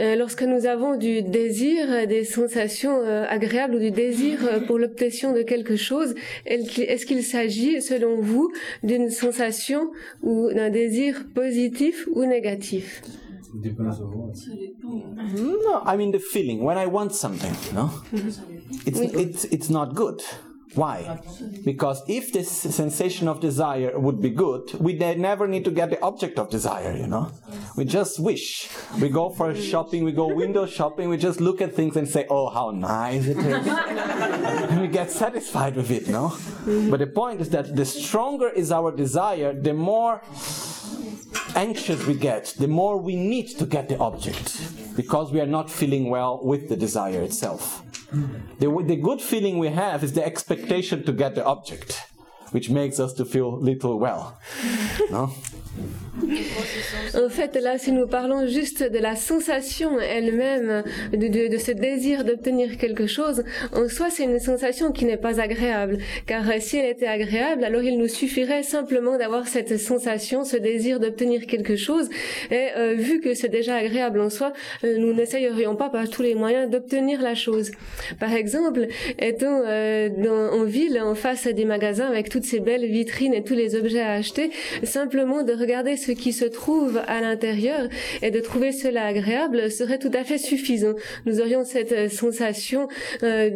[0.01, 4.79] Euh, lorsque nous avons du désir, des sensations euh, agréables ou du désir euh, pour
[4.79, 6.15] l'obtention de quelque chose,
[6.47, 8.51] est-ce qu'il s'agit, selon vous,
[8.83, 9.91] d'une sensation
[10.23, 13.03] ou d'un désir positif ou négatif?
[13.53, 13.63] No,
[15.85, 17.53] I mean the feeling when I want something.
[17.75, 17.91] No,
[18.87, 20.23] it's it's it's not good.
[20.75, 21.21] Why?
[21.65, 26.01] Because if this sensation of desire would be good, we never need to get the
[26.01, 27.33] object of desire, you know?
[27.77, 28.69] We just wish.
[29.01, 32.27] We go for shopping, we go window shopping, we just look at things and say,
[32.31, 33.67] oh, how nice it is.
[34.71, 36.37] and we get satisfied with it, no?
[36.65, 40.23] But the point is that the stronger is our desire, the more
[41.57, 45.71] anxious we get, the more we need to get the object because we are not
[45.71, 47.83] feeling well with the desire itself.
[48.59, 52.03] The, the good feeling we have is the expectation to get the object,
[52.53, 54.37] which makes us to feel little well.
[55.11, 55.31] No?
[57.15, 60.83] En fait, là, si nous parlons juste de la sensation elle-même,
[61.13, 65.17] de, de, de, ce désir d'obtenir quelque chose, en soi, c'est une sensation qui n'est
[65.17, 65.99] pas agréable.
[66.27, 70.57] Car euh, si elle était agréable, alors il nous suffirait simplement d'avoir cette sensation, ce
[70.57, 72.09] désir d'obtenir quelque chose.
[72.51, 74.53] Et euh, vu que c'est déjà agréable en soi,
[74.85, 77.71] euh, nous n'essayerions pas par tous les moyens d'obtenir la chose.
[78.19, 82.87] Par exemple, étant euh, dans, en ville, en face des magasins, avec toutes ces belles
[82.87, 84.51] vitrines et tous les objets à acheter,
[84.83, 87.87] simplement de regarder ce qui se trouve à l'intérieur
[88.23, 90.95] et de trouver cela agréable serait tout à fait suffisant.
[91.27, 92.89] Nous aurions cette euh, sensation
[93.23, 93.51] euh,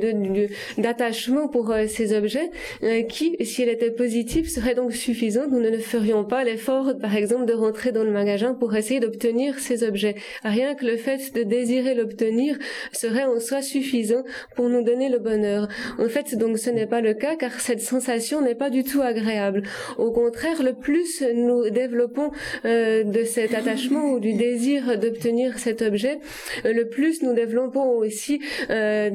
[0.76, 2.50] d'attachement pour euh, ces objets
[2.82, 5.50] euh, qui, si elle était positive, serait donc suffisante.
[5.50, 9.60] Nous ne ferions pas l'effort, par exemple, de rentrer dans le magasin pour essayer d'obtenir
[9.60, 10.16] ces objets.
[10.42, 12.58] Rien que le fait de désirer l'obtenir
[12.92, 14.24] serait en soi suffisant
[14.56, 15.68] pour nous donner le bonheur.
[15.98, 19.02] En fait, donc ce n'est pas le cas car cette sensation n'est pas du tout
[19.02, 19.62] agréable.
[19.98, 22.30] Au contraire, le plus nous développons
[22.64, 26.18] euh, de cet attachement ou du désir d'obtenir cet objet,
[26.64, 29.10] euh, le plus nous développons aussi euh,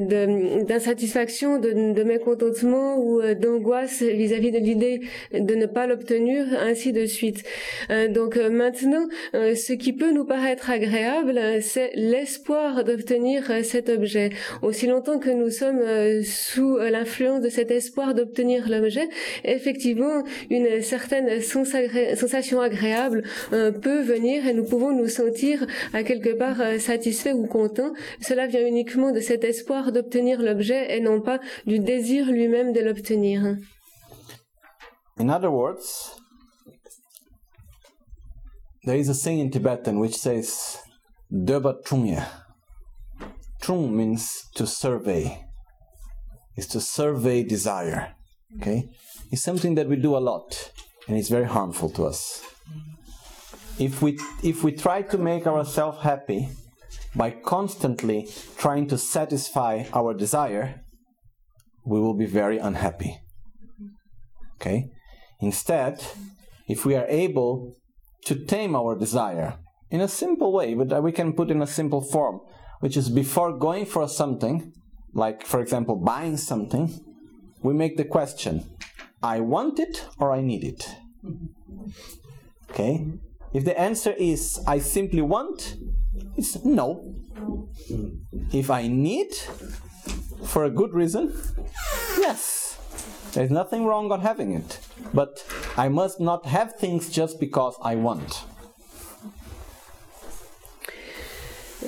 [0.64, 5.00] d'insatisfaction, de, mécontentement ou euh, d'angoisse vis-à-vis de l'idée
[5.32, 7.42] de ne pas l'obtenir, ainsi de suite.
[7.90, 14.30] Euh, donc maintenant, ce qui peut nous paraître agréable, c'est l'espoir d'obtenir cet objet.
[14.62, 15.82] Aussi longtemps que nous sommes
[16.22, 19.08] sous l'influence de cet espoir d'obtenir l'objet,
[19.54, 26.36] effectivement, une certaine sensation agréable euh, peut venir et nous pouvons nous sentir à quelque
[26.36, 27.92] part euh, satisfaits ou contents.
[28.20, 32.80] Cela vient uniquement de cet espoir d'obtenir l'objet et non pas du désir lui-même de
[32.80, 33.56] l'obtenir.
[35.18, 36.18] In other words,
[38.84, 40.78] there is a saying in Tibetan which says
[41.30, 42.26] Deba Trungya.
[43.60, 45.46] Trung means to survey.
[46.56, 48.14] Is to survey desire.
[48.56, 48.88] Okay?
[49.30, 50.72] It's something that we do a lot
[51.08, 52.42] and it's very harmful to us.
[53.80, 56.48] if we if we try to make ourselves happy
[57.16, 60.82] by constantly trying to satisfy our desire
[61.84, 63.12] we will be very unhappy
[64.56, 64.90] okay
[65.40, 65.94] instead
[66.68, 67.74] if we are able
[68.26, 69.54] to tame our desire
[69.90, 72.36] in a simple way but we can put in a simple form
[72.80, 74.72] which is before going for something
[75.14, 76.84] like for example buying something
[77.62, 78.54] we make the question
[79.22, 80.96] i want it or i need it
[82.70, 83.06] okay
[83.52, 85.76] if the answer is I simply want,
[86.36, 87.14] it's no.
[88.52, 89.34] If I need,
[90.44, 91.34] for a good reason,
[92.18, 92.78] yes.
[93.32, 94.78] There's nothing wrong on having it.
[95.12, 95.44] But
[95.76, 98.44] I must not have things just because I want.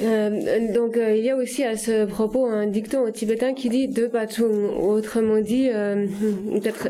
[0.00, 3.88] Euh, donc euh, il y a aussi à ce propos un dicton tibétain qui dit
[3.88, 6.06] de patung, autrement dit, euh,
[6.52, 6.88] peut-être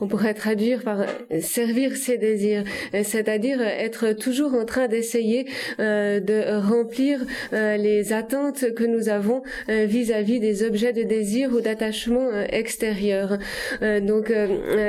[0.00, 1.04] on pourrait traduire par
[1.40, 5.46] servir ses désirs, c'est-à-dire être toujours en train d'essayer
[5.78, 7.20] de remplir
[7.52, 13.38] les attentes que nous avons vis-à-vis -vis des objets de désir ou d'attachement extérieur.
[14.02, 14.32] donc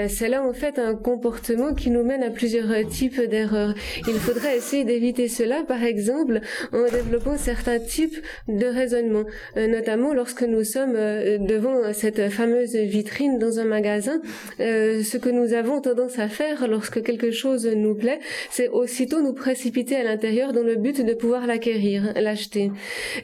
[0.10, 3.74] c'est là en fait un comportement qui nous mène à plusieurs types d'erreurs.
[4.08, 6.42] Il faudrait essayer d'éviter cela, par exemple,
[6.74, 8.18] en développant certains types
[8.50, 9.24] de raisonnement,
[9.56, 14.20] euh, notamment lorsque nous sommes euh, devant cette fameuse vitrine dans un magasin.
[14.60, 19.22] Euh, ce que nous avons tendance à faire lorsque quelque chose nous plaît, c'est aussitôt
[19.22, 22.70] nous précipiter à l'intérieur dans le but de pouvoir l'acquérir, l'acheter.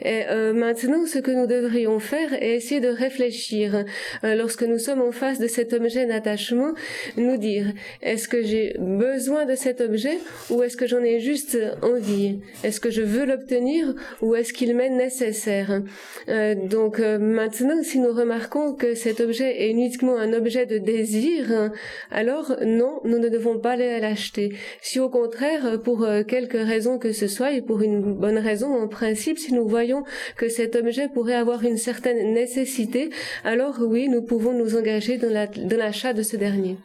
[0.05, 0.21] Et
[0.53, 3.83] maintenant, ce que nous devrions faire est essayer de réfléchir
[4.23, 6.71] lorsque nous sommes en face de cet objet d'attachement,
[7.17, 7.65] nous dire
[8.01, 10.17] est-ce que j'ai besoin de cet objet
[10.49, 12.39] ou est-ce que j'en ai juste envie?
[12.63, 15.81] Est-ce que je veux l'obtenir ou est-ce qu'il m'est nécessaire?
[16.29, 20.77] Euh, Donc euh, maintenant, si nous remarquons que cet objet est uniquement un objet de
[20.77, 21.71] désir,
[22.11, 24.55] alors non, nous ne devons pas l'acheter.
[24.81, 28.73] Si au contraire, pour euh, quelque raison que ce soit, et pour une bonne raison
[28.75, 30.03] en principe, si nous voyons
[30.37, 33.09] que cet objet pourrait avoir une certaine nécessité,
[33.43, 35.31] alors oui, nous pouvons nous engager dans
[35.77, 36.77] l'achat la, de ce dernier.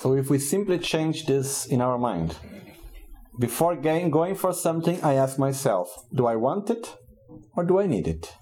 [0.00, 2.34] So if we simply change this in our mind,
[3.38, 6.96] before going, going for something, I ask myself, do I want it
[7.56, 8.32] or do I need it?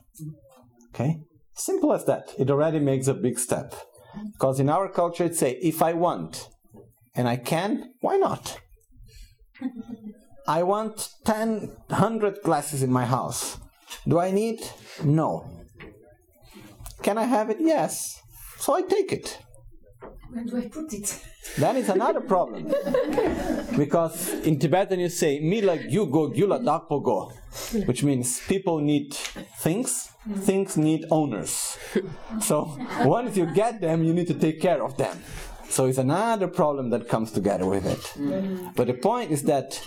[0.94, 1.20] Okay?
[1.54, 2.32] Simple as that.
[2.38, 3.74] It already makes a big step.
[4.32, 6.48] Because in our culture, it's say, if I want
[7.14, 8.58] and I can, why not?
[10.46, 13.58] I want 10, 100 glasses in my house.
[14.06, 14.60] Do I need?
[15.04, 15.48] No.
[17.02, 17.58] Can I have it?
[17.60, 18.20] Yes.
[18.58, 19.38] So I take it.
[20.32, 21.20] Where do I put it?
[21.58, 22.72] That is another problem.
[23.76, 27.32] because in Tibetan you say, Mila Gyugo Gyula Dakpogo,
[27.86, 29.12] which means people need
[29.58, 31.76] things, things need owners.
[32.40, 35.22] so once you get them, you need to take care of them.
[35.68, 38.74] So it's another problem that comes together with it.
[38.74, 39.86] But the point is that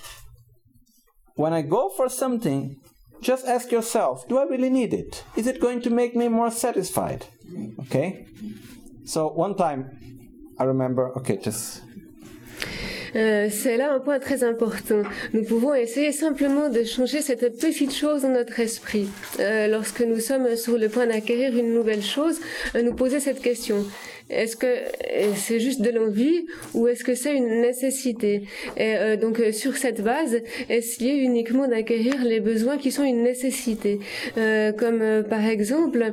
[1.36, 2.76] when I go for something,
[3.22, 5.24] just ask yourself, do I really need it?
[5.36, 7.26] Is it going to make me more satisfied?
[7.82, 8.28] Okay?
[9.06, 10.15] So one time
[13.16, 15.04] Euh, c'est là un point très important.
[15.34, 19.08] Nous pouvons essayer simplement de changer cette petite chose dans notre esprit.
[19.40, 22.40] Euh, lorsque nous sommes sur le point d'acquérir une nouvelle chose,
[22.76, 23.86] euh, nous poser cette question.
[24.30, 24.66] Est-ce que
[25.36, 28.44] c'est juste de l'envie ou est-ce que c'est une nécessité?
[28.76, 33.22] Et euh, donc euh, sur cette base, essayer uniquement d'acquérir les besoins qui sont une
[33.22, 34.00] nécessité?
[34.38, 36.12] Euh, comme euh, par exemple,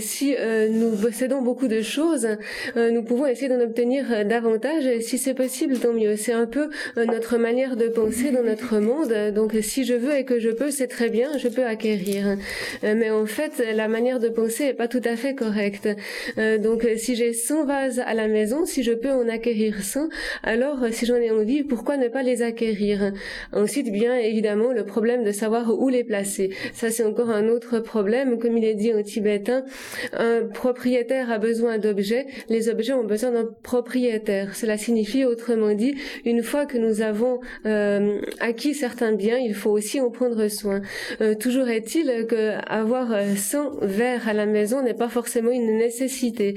[0.00, 0.34] si
[0.70, 2.28] nous possédons beaucoup de choses,
[2.76, 5.00] nous pouvons essayer d'en obtenir davantage.
[5.00, 6.16] Si c'est possible, tant mieux.
[6.16, 9.32] C'est un peu notre manière de penser dans notre monde.
[9.34, 12.36] Donc si je veux et que je peux, c'est très bien, je peux acquérir.
[12.82, 15.88] mais en fait, la manière de penser est pas tout à fait correcte.
[16.36, 20.08] donc si j'ai 100 vases à la maison, si je peux en acquérir 100,
[20.42, 23.12] alors euh, si j'en ai envie, pourquoi ne pas les acquérir?
[23.52, 26.50] Ensuite, bien évidemment, le problème de savoir où les placer.
[26.72, 28.38] Ça, c'est encore un autre problème.
[28.38, 29.64] Comme il est dit en tibétain,
[30.12, 34.56] un propriétaire a besoin d'objets, les objets ont besoin d'un propriétaire.
[34.56, 39.70] Cela signifie, autrement dit, une fois que nous avons euh, acquis certains biens, il faut
[39.70, 40.80] aussi en prendre soin.
[41.20, 46.54] Euh, toujours est-il que avoir 100 verres à la maison n'est pas forcément une nécessité.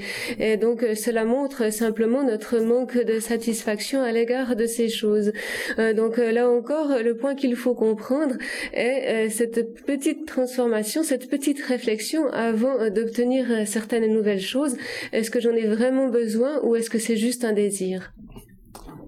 [0.69, 5.31] Donc cela montre simplement notre manque de satisfaction à l'égard de ces choses.
[5.79, 8.35] Euh, donc euh, là encore, le point qu'il faut comprendre
[8.71, 14.75] est euh, cette petite transformation, cette petite réflexion avant d'obtenir certaines nouvelles choses.
[15.11, 18.13] Est-ce que j'en ai vraiment besoin ou est-ce que c'est juste un désir?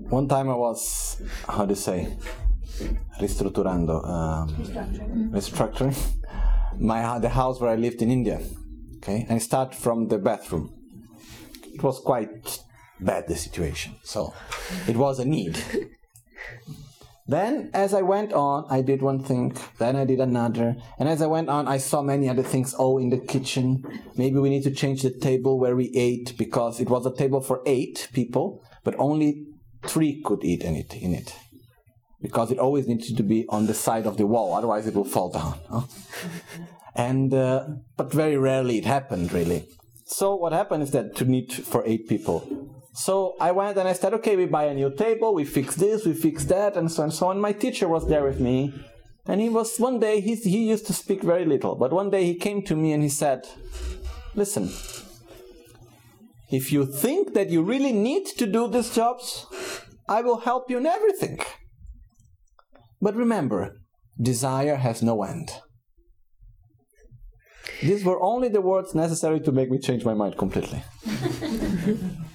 [0.09, 2.07] One time I was, how to say,
[3.19, 3.27] um,
[5.31, 5.95] restructuring
[6.79, 8.39] my the house where I lived in India.
[8.97, 10.80] Okay, and start from the bathroom.
[11.81, 12.59] It was quite
[12.99, 13.95] bad the situation.
[14.03, 14.33] So
[14.87, 15.57] it was a need.
[17.27, 21.23] then, as I went on, I did one thing, then I did another, and as
[21.23, 22.75] I went on, I saw many other things.
[22.77, 23.83] Oh, in the kitchen,
[24.15, 27.41] maybe we need to change the table where we ate because it was a table
[27.41, 29.47] for eight people, but only
[29.83, 30.93] three could eat in it.
[30.93, 31.35] In it.
[32.21, 35.11] Because it always needs to be on the side of the wall, otherwise it will
[35.15, 35.57] fall down.
[35.67, 35.81] Huh?
[36.95, 37.65] and uh,
[37.97, 39.67] but very rarely it happened really.
[40.11, 42.45] So what happened is that to need for eight people.
[42.93, 46.05] So I went and I said, okay, we buy a new table, we fix this,
[46.05, 47.39] we fix that, and so and so on.
[47.39, 48.73] My teacher was there with me,
[49.25, 52.25] and he was one day he he used to speak very little, but one day
[52.25, 53.47] he came to me and he said,
[54.35, 54.65] "Listen,
[56.59, 59.45] if you think that you really need to do these jobs,
[60.09, 61.39] I will help you in everything.
[63.01, 63.61] But remember,
[64.19, 65.61] desire has no end."
[67.81, 70.83] These were only the words necessary to make me change my mind completely.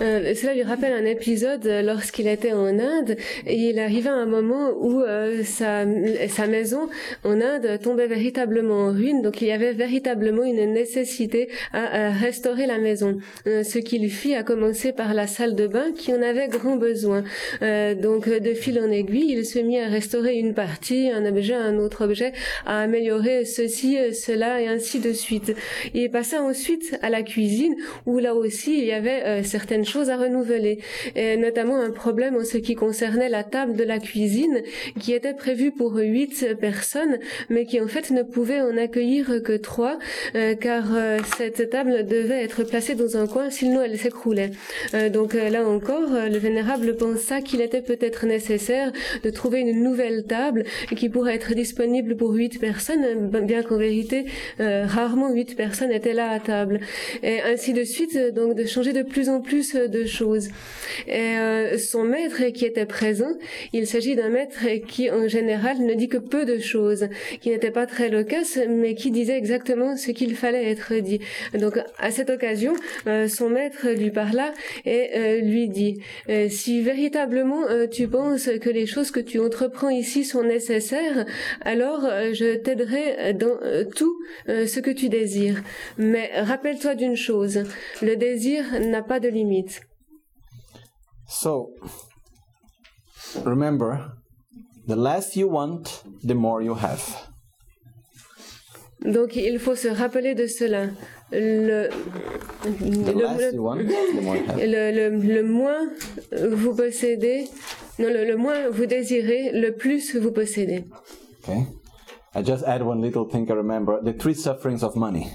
[0.00, 3.16] Euh, cela lui rappelle un épisode lorsqu'il était en Inde
[3.46, 5.84] et il arrivait à un moment où euh, sa,
[6.28, 6.88] sa maison
[7.22, 12.66] en Inde tombait véritablement en ruine, donc il y avait véritablement une nécessité à, restaurer
[12.66, 13.18] la maison.
[13.46, 16.76] Euh, ce qu'il fit a commencé par la salle de bain qui en avait grand
[16.76, 17.24] besoin.
[17.60, 21.78] donc de fil en aiguille, il se mit à restaurer une partie, un objet, un
[21.78, 22.32] autre objet,
[22.66, 25.54] à améliorer ceci, cela et ainsi de suite.
[25.94, 27.74] Il passa ensuite à la cuisine
[28.06, 30.78] où là aussi il y avait certaines choses à renouveler,
[31.14, 34.62] et notamment un problème en ce qui concernait la table de la cuisine
[35.00, 37.18] qui était prévue pour huit personnes,
[37.50, 39.98] mais qui en fait ne pouvait en accueillir que trois,
[40.34, 44.50] euh, car euh, cette table devait être placée dans un coin, sinon elle s'écroulait.
[44.94, 50.24] Euh, donc là encore, le vénérable pensa qu'il était peut-être nécessaire de trouver une nouvelle
[50.24, 50.64] table
[50.96, 54.26] qui pourrait être disponible pour huit personnes, bien qu'en vérité,
[54.58, 56.80] rarement huit personnes étaient là à table.
[57.22, 60.48] Et ainsi de suite, donc de changer de plus en plus de choses.
[61.06, 63.32] Et euh, son maître qui était présent,
[63.72, 67.08] il s'agit d'un maître qui en général ne dit que peu de choses,
[67.40, 71.20] qui n'était pas très loquace, mais qui disait exactement ce qu'il fallait être dit.
[71.58, 72.74] Donc à cette occasion,
[73.06, 74.52] euh, son maître lui parla
[74.84, 76.00] et euh, lui dit
[76.48, 81.24] si véritablement tu penses que les choses que tu entreprends ici sont nécessaires,
[81.60, 82.02] alors
[82.32, 83.58] je t'aiderai dans
[83.94, 84.18] tout
[84.48, 85.62] ce que tu désires.
[85.98, 87.64] Mais rappelle-toi d'une chose,
[88.02, 89.63] le désir n'a pas de limite.
[91.26, 91.70] So,
[93.44, 94.12] remember,
[94.86, 97.02] the less you want, the more you have.
[99.00, 100.88] Donc il faut se rappeler de cela.
[101.30, 101.88] Le,
[102.62, 104.56] the le, less want, the more you have.
[104.58, 105.90] Le, le, le moins
[106.32, 107.48] vous possédez,
[107.98, 110.84] non, le, le moins vous désirez, le plus vous possédez.
[111.42, 111.66] Okay.
[112.34, 115.30] I just add one little thing I remember the three sufferings of money.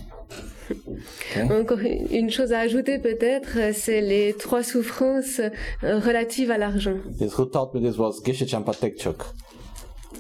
[1.52, 1.80] Encore
[2.12, 6.98] une chose à ajouter peut-être, c'est les trois souffrances euh, relatives à l'argent.
[7.18, 9.26] This who taught me this was Geshe Champatekchuk.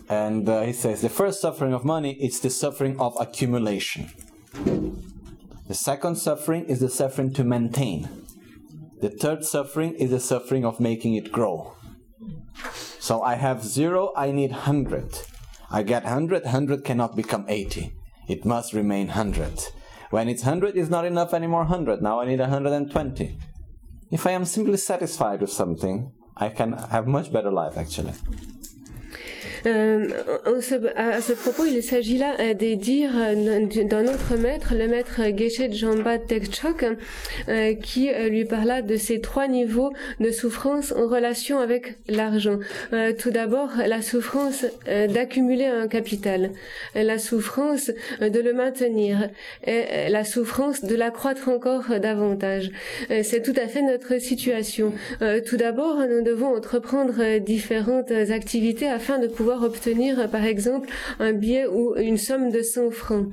[0.09, 4.07] And uh, he says the first suffering of money is the suffering of accumulation.
[5.67, 8.09] The second suffering is the suffering to maintain.
[9.01, 11.75] The third suffering is the suffering of making it grow.
[12.99, 15.21] So I have zero, I need 100.
[15.71, 17.93] I get 100, 100 cannot become 80.
[18.27, 19.69] It must remain 100.
[20.09, 22.01] When it's 100, it's not enough anymore 100.
[22.01, 23.37] Now I need 120.
[24.11, 28.13] If I am simply satisfied with something, I can have much better life actually.
[29.65, 30.07] Euh,
[30.95, 35.21] à, ce propos, il s'agit là euh, de dire euh, d'un autre maître, le maître
[35.35, 36.85] Geshe Jamba Tekchok,
[37.81, 42.59] qui lui parla de ces trois niveaux de souffrance en relation avec l'argent.
[43.17, 46.51] Tout d'abord, la souffrance d'accumuler un capital,
[46.95, 47.91] la souffrance
[48.21, 49.29] de le maintenir,
[49.65, 52.71] et la souffrance de l'accroître encore davantage.
[53.23, 54.93] C'est tout à fait notre situation.
[55.45, 60.89] Tout d'abord, nous devons entreprendre différentes activités afin de pouvoir obtenir, euh, par exemple,
[61.19, 63.27] un billet ou une somme de 100 francs.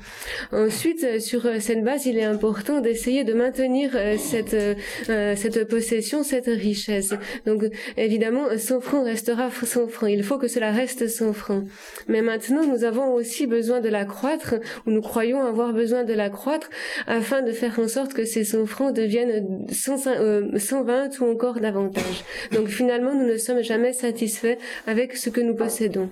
[0.53, 6.47] Ensuite, euh, sur euh, cette base, il est important d'essayer de maintenir cette, possession, cette
[6.47, 7.15] richesse.
[7.47, 7.65] Donc,
[7.97, 10.11] évidemment, 100 francs restera 100 francs.
[10.11, 11.65] Il faut que cela reste 100 francs.
[12.09, 14.55] Mais maintenant, nous avons aussi besoin de l'accroître,
[14.87, 16.69] ou nous croyons avoir besoin de l'accroître,
[17.07, 21.61] afin de faire en sorte que ces 100 francs deviennent 100, euh, 120 ou encore
[21.61, 22.25] davantage.
[22.53, 26.06] Donc finalement, nous ne sommes jamais satisfaits avec ce que nous possédons.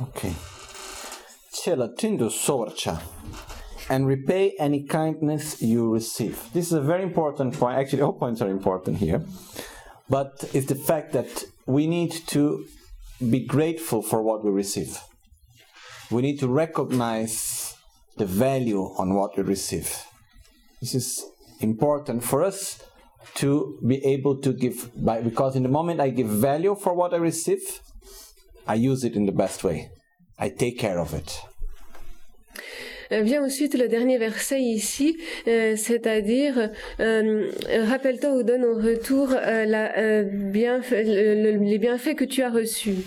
[0.00, 0.34] Okay.
[1.52, 3.00] Chela tindu sovarcha.
[3.88, 6.50] And repay any kindness you receive.
[6.52, 7.78] This is a very important point.
[7.78, 9.22] Actually, all points are important here.
[10.08, 12.64] But it's the fact that we need to
[13.30, 14.98] be grateful for what we receive.
[16.10, 17.74] We need to recognize
[18.16, 19.96] the value on what we receive.
[20.80, 21.24] This is
[21.60, 22.82] important for us
[23.34, 27.14] to be able to give by because in the moment I give value for what
[27.14, 27.80] I receive,
[28.68, 29.90] I use it in the best way.
[30.38, 31.40] I take care of it.
[33.12, 37.50] Euh, Vient ensuite le dernier verset ici, euh, c'est-à-dire euh,
[37.90, 42.42] rappelle-toi ou donne en retour euh, la, euh, bienfa- le- le- les bienfaits que tu
[42.42, 43.04] as reçus.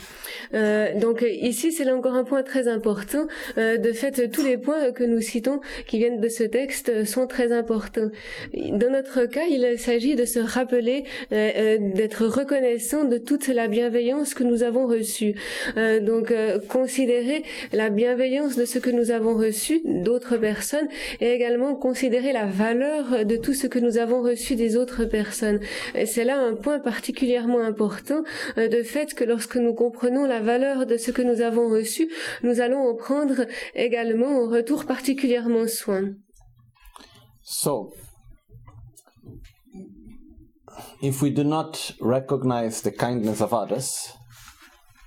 [0.54, 3.28] Euh, donc ici, c'est là encore un point très important.
[3.58, 7.28] Euh, de fait, tous les points que nous citons qui viennent de ce texte sont
[7.28, 8.10] très importants.
[8.54, 13.68] Dans notre cas, il s'agit de se rappeler euh, euh, d'être reconnaissant de toute la
[13.68, 15.36] bienveillance que nous avons reçue.
[15.78, 16.34] Euh, donc,
[16.68, 17.44] considérer
[17.74, 20.88] la bienveillance de ce que nous avons reçu d'autres personnes
[21.22, 25.60] et également considérer la valeur de tout ce que nous avons reçu des autres personnes.
[26.06, 28.24] C'est là un point particulièrement important
[28.58, 32.10] de fait que lorsque nous comprenons la valeur de ce que nous avons reçu,
[32.44, 36.16] nous allons en prendre également en retour particulièrement soin.
[37.44, 37.94] So,
[41.02, 44.14] if we do not recognize the kindness of others,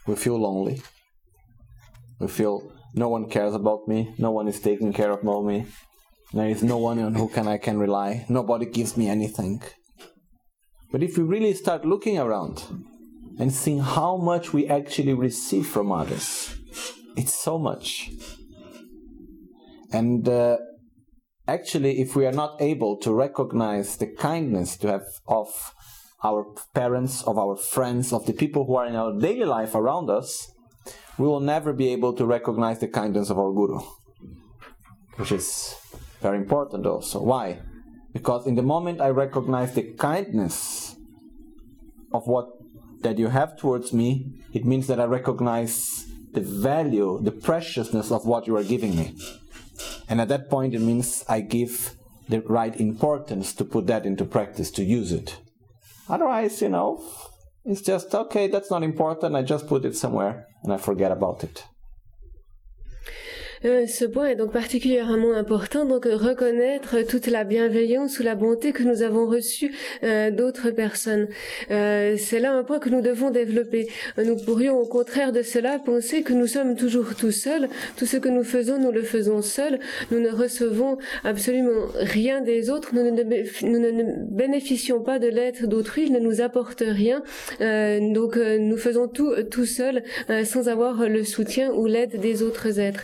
[0.07, 0.81] we feel lonely.
[2.21, 5.67] We feel no one cares about me, no one is taking care of me.
[6.33, 8.27] There is no one on who can I can rely.
[8.29, 9.63] Nobody gives me anything.
[10.93, 12.65] But if we really start looking around
[13.39, 16.57] and seeing how much we actually receive from others,
[17.17, 18.11] it's so much.
[19.93, 20.59] And uh,
[21.47, 25.75] actually, if we are not able to recognize the kindness to have of
[26.23, 30.11] our parents, of our friends, of the people who are in our daily life around
[30.11, 30.51] us,
[31.17, 33.81] we will never be able to recognize the kindness of our guru,
[35.17, 35.75] which is
[36.21, 37.23] very important also.
[37.23, 37.61] Why?
[38.13, 40.97] Because in the moment I recognize the kindness
[42.13, 42.58] of what
[43.03, 48.27] that you have towards me, it means that I recognize the value, the preciousness of
[48.27, 49.17] what you are giving me.
[50.09, 51.95] And at that point, it means I give
[52.29, 55.39] the right importance to put that into practice, to use it.
[56.09, 57.03] Otherwise, you know,
[57.65, 61.45] it's just, okay, that's not important, I just put it somewhere and I forget about
[61.45, 61.65] it.
[63.65, 68.35] Euh, ce point est donc particulièrement important, donc euh, reconnaître toute la bienveillance ou la
[68.35, 71.29] bonté que nous avons reçue euh, d'autres personnes.
[71.71, 73.89] Euh, c'est là un point que nous devons développer.
[74.19, 78.07] Euh, Nous pourrions au contraire de cela penser que nous sommes toujours tout seuls, tout
[78.07, 79.79] ce que nous faisons, nous le faisons seuls,
[80.11, 83.23] nous ne recevons absolument rien des autres, nous ne,
[84.31, 87.23] bénéficions pas de l'aide d'autrui, il ne nous apporte rien,
[87.61, 92.43] Euh, donc nous faisons tout tout seuls euh, sans avoir le soutien ou l'aide des
[92.43, 93.03] autres êtres.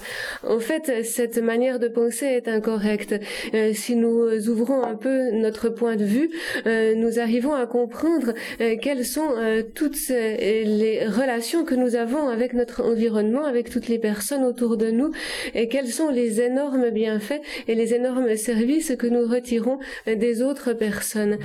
[0.49, 3.15] En fait, cette manière de penser est incorrecte.
[3.55, 6.31] Euh, si nous ouvrons un peu notre point de vue,
[6.67, 9.29] euh, nous arrivons à comprendre euh, quelles sont
[9.75, 14.91] toutes les relations que nous avons avec notre environnement, avec toutes les personnes autour de
[14.91, 15.13] nous,
[15.55, 20.73] et quels sont les énormes bienfaits et les énormes services que nous retirons des autres
[20.73, 21.39] personnes.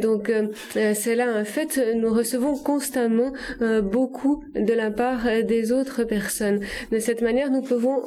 [0.00, 0.32] donc,
[0.74, 3.32] c'est là un fait, nous recevons constamment
[3.82, 6.60] beaucoup de la part des autres personnes.
[6.90, 8.02] De cette manière, nous pouvons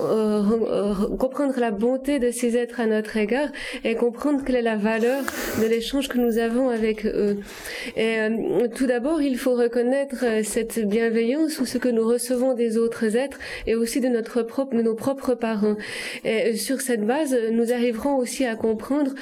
[1.17, 3.49] comprendre la bonté de ces êtres à notre égard
[3.83, 5.23] et comprendre quelle est la valeur
[5.61, 7.37] de l'échange que nous avons avec eux.
[7.97, 12.77] Euh, tout d'abord, il faut reconnaître euh, cette bienveillance ou ce que nous recevons des
[12.77, 15.75] autres êtres et aussi de notre propre, de nos propres parents.
[16.25, 19.13] Euh, sur cette base, nous arriverons aussi à comprendre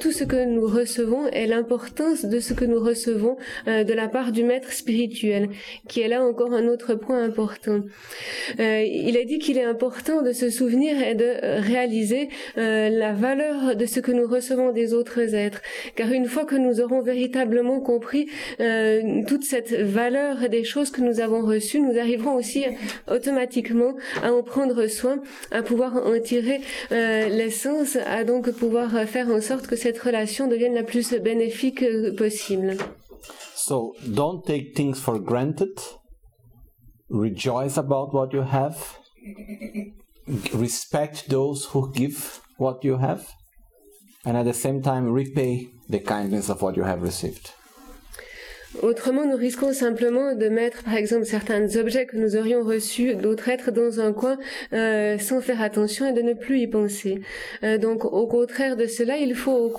[0.00, 3.36] tout ce que nous recevons et l'importance de ce que nous recevons
[3.66, 5.48] de la part du maître spirituel,
[5.88, 7.80] qui est là encore un autre point important.
[8.58, 13.86] il a dit qu'il est important de se souvenir et de réaliser la valeur de
[13.86, 15.60] ce que nous recevons des autres êtres.
[15.94, 18.28] Car une fois que nous aurons véritablement compris
[18.60, 22.64] euh, toute cette valeur des choses que nous avons reçues, nous arriverons aussi
[23.10, 25.20] automatiquement à en prendre soin,
[25.50, 26.60] à pouvoir en tirer
[26.92, 31.84] euh, l'essence, à donc pouvoir faire en sorte que cette relation devienne la plus bénéfique
[32.16, 32.76] possible.
[33.54, 35.78] So don't take things for granted.
[37.08, 38.98] Rejoice about what you have.
[40.26, 43.28] Respect those who give what you have.
[44.24, 47.50] and at the same time repay the kindness of what you have received.
[48.80, 53.48] Autrement, nous risquons simplement de mettre, par exemple, certains objets que nous aurions reçus d'autres
[53.50, 54.38] êtres dans un coin
[54.72, 57.20] euh, sans faire attention et de ne plus y penser.
[57.64, 59.72] Euh, donc, au contraire de cela, il faut,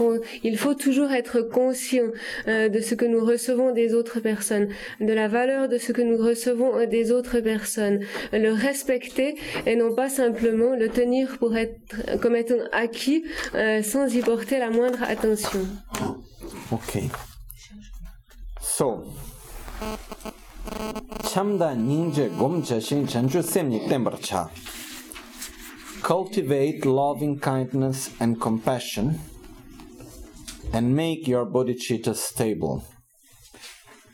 [0.44, 2.06] il faut toujours être conscient
[2.48, 4.68] euh, de ce que nous recevons des autres personnes,
[5.02, 9.36] de la valeur de ce que nous recevons des autres personnes, le respecter
[9.66, 13.24] et non pas simplement le tenir pour être comme étant acquis
[13.82, 15.62] sans y porter la moindre attention.
[16.72, 17.04] Ok.
[18.76, 19.06] So,
[21.30, 24.50] chamda ninja gomcha shin chanchu semni tembarcha.
[26.02, 29.20] Cultivate loving kindness and compassion
[30.74, 32.84] and make your bodhicitta stable.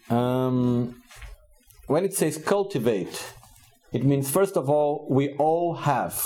[0.10, 1.02] Um,
[1.88, 3.34] when it says cultivate,
[3.94, 6.22] it means first of all, we all have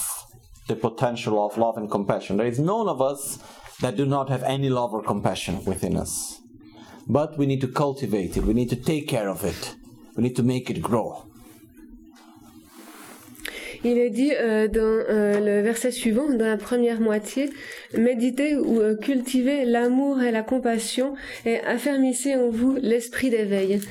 [0.67, 2.37] the potential of love and compassion.
[2.37, 3.37] There is none of us
[3.81, 6.39] that do not have any love or compassion within us.
[7.07, 9.75] But we need to cultivate it, we need to take care of it,
[10.15, 11.25] we need to make it grow.
[13.85, 17.49] Il est dit euh, dans euh, le verset suivant, dans la première moitié,
[17.97, 21.15] méditez ou euh, cultivez l'amour et la compassion
[21.45, 23.81] et affermissez en vous l'esprit d'éveil.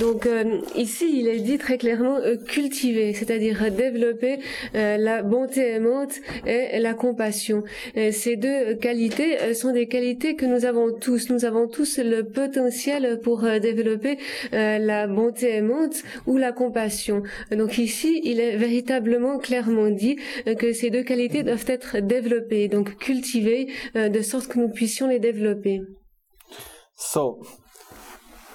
[0.00, 0.28] donc
[0.74, 4.38] ici, il est dit très clairement cultiver, c'est-à-dire développer
[4.74, 6.14] la bonté aimante
[6.46, 7.64] et la compassion.
[7.94, 11.30] Et ces deux qualités sont des qualités que nous avons tous.
[11.30, 14.18] Nous avons tous le potentiel pour développer
[14.52, 17.22] la bonté aimante ou la compassion.
[17.50, 18.56] Donc ici, il est
[19.06, 24.22] véritablement clairement dit euh, que ces deux qualités doivent être développées, donc cultivées, euh, de
[24.22, 25.80] sorte que nous puissions les développer.
[26.94, 27.42] So,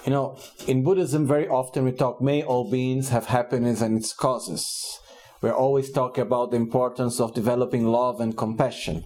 [0.05, 0.35] you know,
[0.67, 4.99] in Buddhism, very often we talk, may all beings have happiness and its causes.
[5.41, 9.03] We're always talking about the importance of developing love and compassion.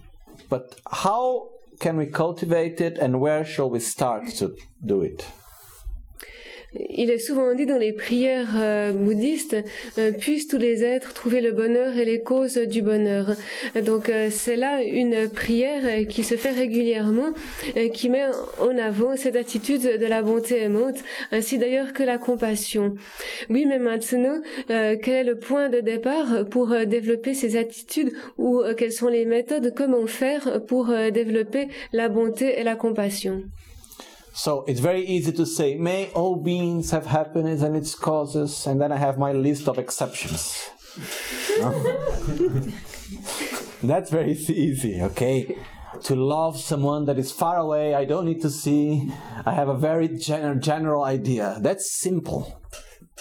[0.50, 1.48] But how
[1.80, 5.24] can we cultivate it and where shall we start to do it?
[6.90, 9.56] Il est souvent dit dans les prières euh, bouddhistes,
[9.98, 13.34] euh, puissent tous les êtres trouver le bonheur et les causes du bonheur.
[13.84, 17.32] Donc euh, c'est là une prière qui se fait régulièrement,
[17.92, 18.24] qui met
[18.60, 20.96] en avant cette attitude de la bonté aimante,
[21.32, 22.94] ainsi d'ailleurs que la compassion.
[23.50, 28.92] Oui, mais maintenant, quel est le point de départ pour développer ces attitudes ou quelles
[28.92, 33.42] sont les méthodes, comment faire pour développer la bonté et la compassion?
[34.36, 38.78] So it's very easy to say, may all beings have happiness and its causes, and
[38.78, 40.68] then I have my list of exceptions.
[43.82, 45.56] That's very easy, okay?
[46.02, 49.10] To love someone that is far away, I don't need to see,
[49.46, 51.56] I have a very gen- general idea.
[51.62, 52.60] That's simple.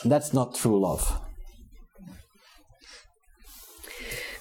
[0.03, 1.25] That's not true love.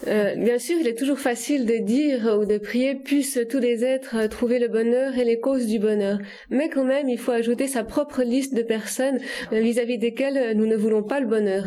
[0.06, 3.84] Euh, bien sûr, il est toujours facile de dire ou de prier puissent tous les
[3.84, 6.18] êtres trouver le bonheur et les causes du bonheur.
[6.50, 9.18] Mais quand même, il faut ajouter sa propre liste de personnes
[9.52, 11.64] vis-à-vis desquelles nous ne voulons pas le bonheur.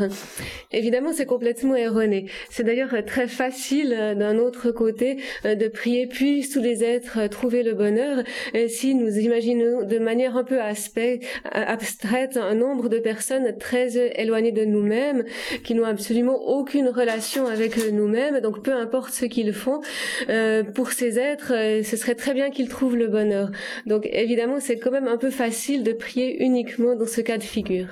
[0.72, 2.26] Évidemment, c'est complètement erroné.
[2.50, 7.74] C'est d'ailleurs très facile d'un autre côté de prier puissent tous les êtres trouver le
[7.74, 8.24] bonheur
[8.68, 14.66] si nous imaginons de manière un peu abstraite un nombre de personnes très éloignées de
[14.66, 15.24] nous-mêmes
[15.64, 19.82] qui n'ont absolument aucune relation avec nous-mêmes eux-mêmes, donc peu importe ce qu'ils font,
[20.30, 23.50] euh, pour ces êtres, euh, ce serait très bien qu'ils trouvent le bonheur.
[23.86, 27.44] Donc évidemment, c'est quand même un peu facile de prier uniquement dans ce cas de
[27.44, 27.88] figure.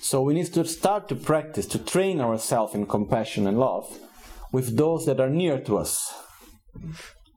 [0.00, 3.86] So we need to start to practice, to train ourselves in compassion and love
[4.52, 6.12] with those that are near to us.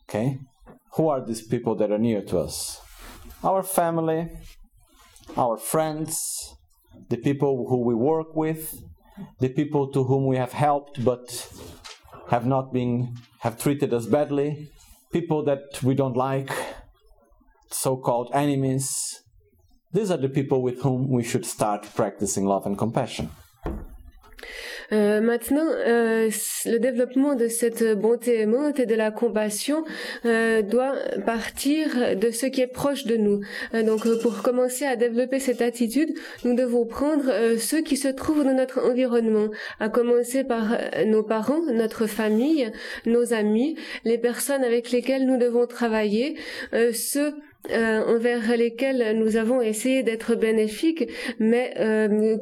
[0.09, 0.39] Okay?
[0.97, 2.81] Who are these people that are near to us?
[3.43, 4.29] Our family,
[5.37, 6.55] our friends,
[7.09, 8.73] the people who we work with,
[9.39, 11.49] the people to whom we have helped but
[12.29, 14.71] have not been have treated us badly,
[15.11, 16.51] people that we don't like,
[17.69, 19.21] so-called enemies.
[19.93, 23.29] These are the people with whom we should start practicing love and compassion.
[24.91, 26.29] Euh, maintenant, euh,
[26.65, 29.83] le développement de cette bonté aimante et de la compassion
[30.25, 33.41] euh, doit partir de ce qui est proche de nous.
[33.73, 36.13] Euh, donc, pour commencer à développer cette attitude,
[36.43, 41.05] nous devons prendre euh, ceux qui se trouvent dans notre environnement, à commencer par euh,
[41.05, 42.71] nos parents, notre famille,
[43.05, 46.37] nos amis, les personnes avec lesquelles nous devons travailler,
[46.93, 47.33] ceux
[47.71, 51.09] euh, envers lesquels nous avons essayé d'être bénéfiques,
[51.39, 52.37] mais euh,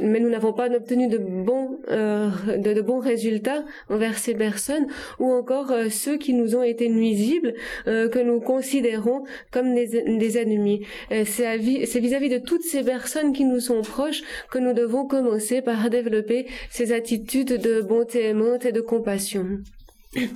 [0.00, 4.86] mais nous n'avons pas obtenu de bons euh, de, bons résultats envers ces personnes,
[5.18, 7.54] ou encore ceux qui nous ont été nuisibles,
[7.86, 10.86] que nous considérons comme des, des ennemis.
[11.24, 15.90] C'est vis-à-vis de toutes ces personnes qui nous sont proches que nous devons commencer par
[15.90, 19.60] développer ces attitudes de bonté aimante et de compassion.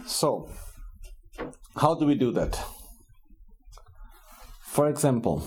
[0.06, 0.46] So,
[1.76, 2.73] how do we do that?
[4.74, 5.46] For example,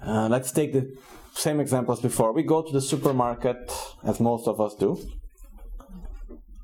[0.00, 0.86] uh, let's take the
[1.34, 2.32] same example as before.
[2.32, 3.72] We go to the supermarket,
[4.04, 4.96] as most of us do.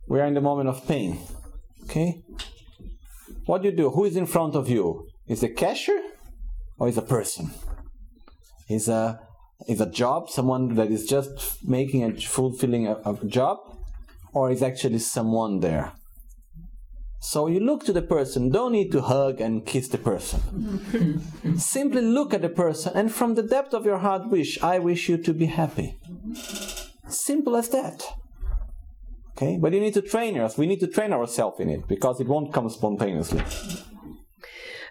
[0.07, 1.19] We are in the moment of pain.
[1.83, 2.23] Okay?
[3.47, 3.91] What do you do?
[3.91, 5.09] Who is in front of you?
[5.27, 6.01] Is a cashier
[6.79, 7.51] or is a person?
[8.69, 9.19] Is a
[9.67, 13.59] is a job someone that is just making a fulfilling a, a job,
[14.33, 15.95] or is actually someone there?
[17.23, 20.41] So you look to the person, don't need to hug and kiss the person.
[21.57, 25.09] Simply look at the person and from the depth of your heart wish, I wish
[25.09, 26.01] you to be happy.
[27.07, 28.03] Simple as that.
[29.37, 29.57] Okay?
[29.57, 30.59] But you need to train us.
[30.59, 33.45] We need to train ourselves in it because it won't come spontaneously.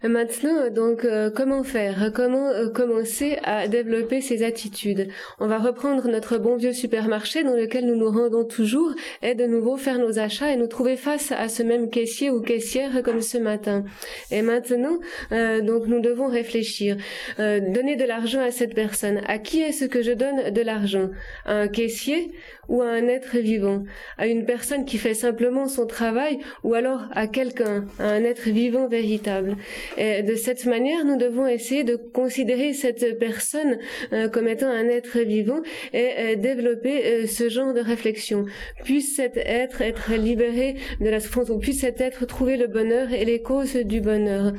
[0.04, 2.12] Maintenant, donc, euh, comment faire?
[2.14, 5.10] Comment euh, commencer à développer ces attitudes?
[5.40, 9.46] On va reprendre notre bon vieux supermarché dans lequel nous nous rendons toujours et de
[9.46, 13.22] nouveau faire nos achats et nous trouver face à ce même caissier ou caissière comme
[13.22, 13.84] ce matin.
[14.32, 14.98] Et maintenant,
[15.34, 16.98] euh, donc, nous devons réfléchir.
[17.38, 19.22] donner de l'argent à cette personne.
[19.28, 21.10] À qui est-ce que je donne de l'argent?
[21.46, 22.32] Un caissier
[22.68, 23.84] ou à un être vivant,
[24.18, 28.50] à une personne qui fait simplement son travail ou alors à quelqu'un, à un être
[28.50, 29.58] vivant véritable.
[29.98, 33.78] Et de cette manière, nous devons essayer de considérer cette personne
[34.14, 35.62] euh, comme étant un être vivant
[35.94, 38.46] et euh, développer euh, ce genre de réflexion.
[38.84, 43.12] Puisse cet être être libéré de la souffrance ou puisse cet être trouver le bonheur
[43.14, 44.54] et les causes du bonheur.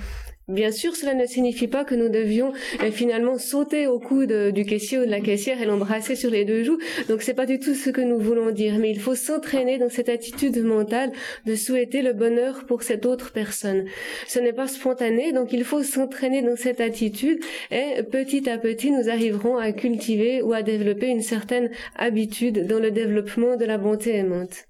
[0.49, 4.65] Bien sûr, cela ne signifie pas que nous devions euh, finalement sauter au cou du
[4.65, 6.79] caissier ou de la caissière et l'embrasser sur les deux joues.
[7.09, 9.89] Donc c'est pas du tout ce que nous voulons dire, mais il faut s'entraîner dans
[9.89, 11.13] cette attitude mentale
[11.47, 13.85] de souhaiter le bonheur pour cette autre personne.
[14.27, 17.39] Ce n'est pas spontané, donc il faut s'entraîner dans cette attitude
[17.71, 22.81] et petit à petit nous arriverons à cultiver ou à développer une certaine habitude dans
[22.81, 24.67] le développement de la bonté aimante.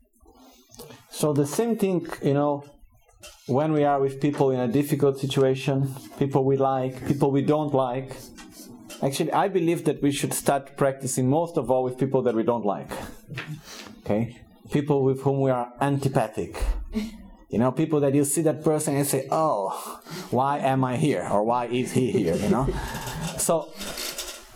[1.10, 2.62] So the same thing, you know,
[3.46, 7.74] when we are with people in a difficult situation, people we like, people we don't
[7.74, 8.16] like,
[9.02, 12.42] actually, I believe that we should start practicing most of all with people that we
[12.42, 12.90] don't like.
[14.04, 14.38] Okay?
[14.70, 16.62] People with whom we are antipathic.
[17.50, 20.00] You know, people that you see that person and say, oh,
[20.30, 21.28] why am I here?
[21.30, 22.36] Or why is he here?
[22.36, 22.68] You know?
[23.38, 23.72] So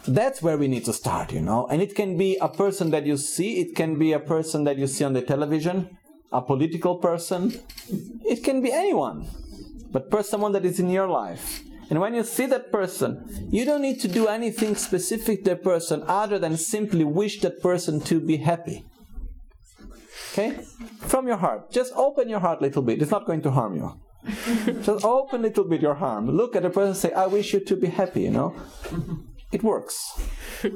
[0.06, 1.66] that's where we need to start, you know?
[1.66, 4.78] And it can be a person that you see, it can be a person that
[4.78, 5.98] you see on the television,
[6.32, 7.60] a political person,
[8.24, 9.28] it can be anyone,
[9.90, 11.62] but per someone that is in your life.
[11.88, 15.62] And when you see that person, you don't need to do anything specific to that
[15.62, 18.84] person other than simply wish that person to be happy.
[20.32, 20.58] Okay?
[21.00, 21.70] From your heart.
[21.70, 23.00] Just open your heart a little bit.
[23.00, 24.00] It's not going to harm you.
[24.82, 26.24] Just open a little bit your heart.
[26.24, 28.54] Look at the person say, I wish you to be happy, you know?
[29.52, 29.94] It works.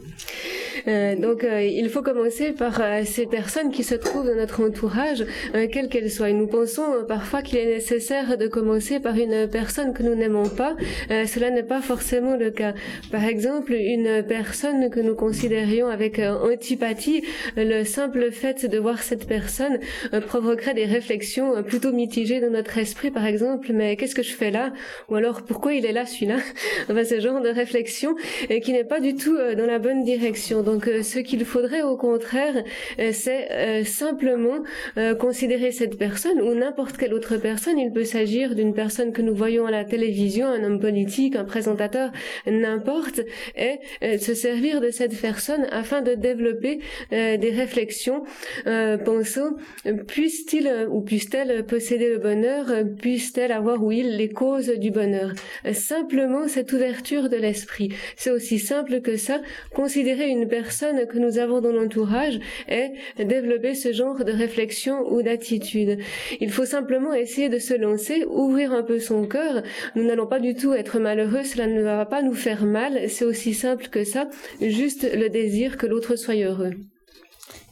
[0.89, 4.65] Euh, donc, euh, il faut commencer par euh, ces personnes qui se trouvent dans notre
[4.65, 6.31] entourage, quelles qu'elles soient.
[6.31, 10.77] Nous pensons parfois qu'il est nécessaire de commencer par une personne que nous n'aimons pas.
[11.09, 12.73] cela n'est pas forcément le cas.
[13.11, 17.25] Par exemple, une personne que nous considérions avec antipathie,
[17.57, 19.81] le simple fait de voir cette personne
[20.29, 24.51] provoquerait des réflexions plutôt mitigées dans notre esprit, par exemple, mais qu'est-ce que je fais
[24.51, 24.73] là?
[25.11, 26.39] Ou alors, pourquoi il est là, celui-là?
[26.89, 28.15] Enfin, Ce genre de réflexion
[28.61, 30.63] qui n'est pas du tout dans la bonne direction.
[30.63, 32.63] Donc euh, ce qu'il faudrait au contraire,
[32.99, 34.63] euh, c'est euh, simplement
[34.97, 37.79] euh, considérer cette personne ou n'importe quelle autre personne.
[37.79, 41.45] Il peut s'agir d'une personne que nous voyons à la télévision, un homme politique, un
[41.45, 42.11] présentateur,
[42.47, 43.21] n'importe,
[43.57, 46.81] et euh, se servir de cette personne afin de développer
[47.13, 48.25] euh, des réflexions
[48.67, 49.53] euh, pensant
[49.87, 54.69] euh, puisse-t-il euh, ou puisse-t-elle posséder le bonheur, euh, puisse-t-elle avoir ou il les causes
[54.79, 55.33] du bonheur.
[55.67, 57.91] Euh, Simplement cette ouverture de l'esprit.
[58.17, 59.41] C'est aussi simple que ça,
[59.75, 62.93] considérer une personne que nous avons dans l'entourage et
[63.23, 65.99] développer ce genre de réflexion ou d'attitude.
[66.41, 69.63] Il faut simplement essayer de se lancer, ouvrir un peu son cœur.
[69.95, 73.25] Nous n'allons pas du tout être malheureux, cela ne va pas nous faire mal, c'est
[73.25, 74.29] aussi simple que ça,
[74.61, 76.73] juste le désir que l'autre soit heureux.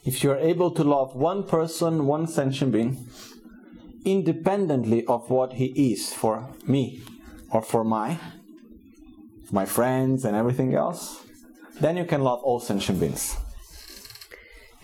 [0.07, 2.97] If you are able to love one person, one sentient being,
[4.05, 7.01] independently of what he is for me
[7.51, 8.17] or for my
[9.53, 11.25] my friends and everything else,
[11.81, 13.37] then you can love all sentient beings.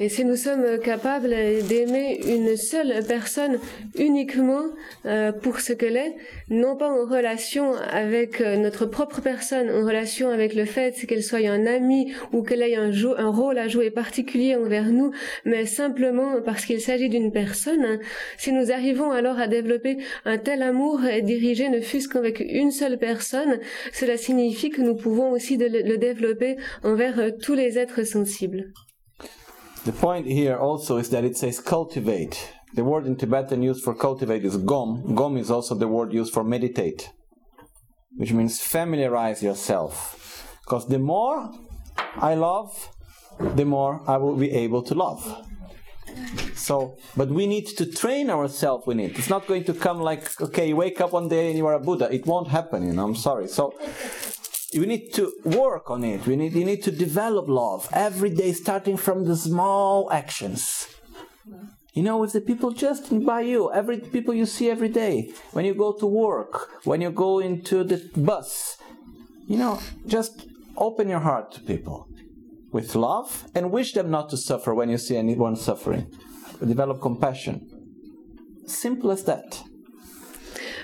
[0.00, 1.36] Et si nous sommes capables
[1.68, 3.60] d'aimer une seule personne
[3.96, 4.64] uniquement
[5.06, 6.16] euh, pour ce qu'elle est,
[6.48, 11.22] non pas en relation avec euh, notre propre personne, en relation avec le fait qu'elle
[11.22, 15.12] soit un ami ou qu'elle ait un, un rôle à jouer particulier envers nous,
[15.44, 18.00] mais simplement parce qu'il s'agit d'une personne, hein,
[18.36, 22.72] si nous arrivons alors à développer un tel amour et dirigé ne fût-ce qu'avec une
[22.72, 23.60] seule personne,
[23.92, 28.72] cela signifie que nous pouvons aussi le développer envers euh, tous les êtres sensibles.
[29.84, 32.52] The point here also is that it says cultivate.
[32.72, 35.14] The word in Tibetan used for cultivate is gom.
[35.14, 37.10] Gom is also the word used for meditate,
[38.16, 40.58] which means familiarize yourself.
[40.64, 41.52] Because the more
[42.16, 42.88] I love,
[43.38, 45.46] the more I will be able to love.
[46.54, 49.18] So, but we need to train ourselves in it.
[49.18, 51.74] It's not going to come like, okay, you wake up one day and you are
[51.74, 52.08] a Buddha.
[52.10, 53.48] It won't happen, you know, I'm sorry.
[53.48, 53.74] So,
[54.74, 56.26] we need to work on it.
[56.26, 60.88] We need, you need to develop love every day, starting from the small actions.
[61.92, 65.64] You know, with the people just by you, every people you see every day, when
[65.64, 68.78] you go to work, when you go into the bus,
[69.46, 70.46] you know, just
[70.76, 72.08] open your heart to people
[72.72, 76.10] with love and wish them not to suffer when you see anyone suffering.
[76.58, 77.70] Develop compassion.
[78.66, 79.62] Simple as that.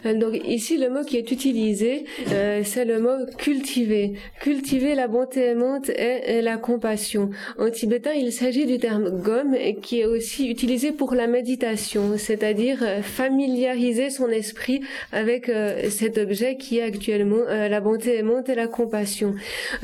[0.05, 4.15] Donc ici, le mot qui est utilisé, euh, c'est le mot cultiver.
[4.41, 7.31] Cultiver la bonté aimante et, la compassion.
[7.59, 12.79] En tibétain, il s'agit du terme gom qui est aussi utilisé pour la méditation, c'est-à-dire
[12.83, 14.81] euh, familiariser son esprit
[15.13, 19.35] avec euh, cet objet qui est actuellement euh, la bonté aimante et la compassion.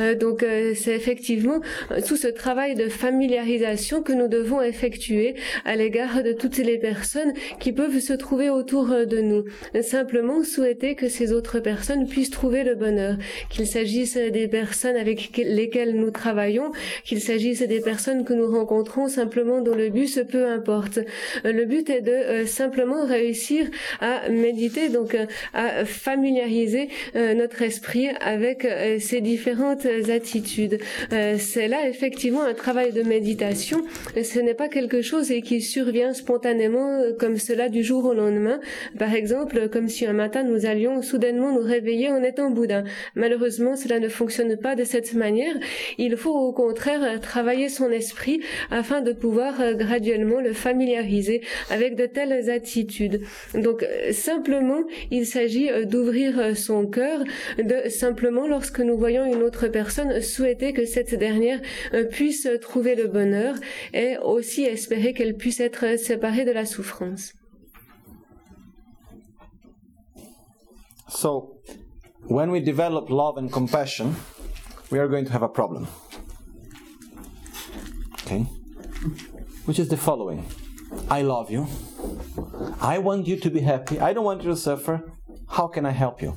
[0.00, 0.44] Euh, donc
[0.74, 1.60] c'est effectivement
[2.06, 7.32] tout ce travail de familiarisation que nous devons effectuer à l'égard de toutes les personnes
[7.60, 9.44] qui peuvent se trouver autour de nous.
[10.44, 13.16] Souhaiter que ces autres personnes puissent trouver le bonheur,
[13.50, 16.72] qu'il s'agisse des personnes avec que- lesquelles nous travaillons,
[17.04, 20.98] qu'il s'agisse des personnes que nous rencontrons simplement dans le bus, peu importe.
[21.44, 23.66] Euh, Le but est de euh, simplement réussir
[24.00, 28.66] à méditer, donc euh, à familiariser notre esprit avec
[29.00, 30.78] ces différentes attitudes.
[31.38, 33.82] C'est là effectivement un travail de méditation.
[34.22, 38.60] Ce n'est pas quelque chose qui survient spontanément comme cela du jour au lendemain.
[38.98, 42.84] Par exemple, comme si un matin nous allions soudainement nous réveiller en étant Bouddha.
[43.14, 45.54] Malheureusement, cela ne fonctionne pas de cette manière.
[45.96, 48.40] Il faut au contraire travailler son esprit
[48.70, 53.22] afin de pouvoir euh, graduellement le familiariser avec de telles attitudes.
[53.54, 57.20] Donc euh, simplement, il s'agit euh, d'ouvrir son cœur,
[57.58, 61.60] de simplement lorsque nous voyons une autre personne souhaiter que cette dernière
[62.10, 63.54] puisse trouver le bonheur
[63.94, 67.32] et aussi espérer qu'elle puisse être séparée de la souffrance.
[71.08, 71.58] So,
[72.22, 74.16] when we develop love and compassion,
[74.90, 75.86] we are going to have a problem.
[78.22, 78.40] Okay?
[79.66, 80.44] Which is the following
[81.10, 81.66] I love you.
[82.80, 84.00] I want you to be happy.
[84.00, 85.12] I don't want you to suffer.
[85.48, 86.34] How can I help you?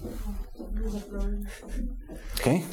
[2.39, 2.63] Okay?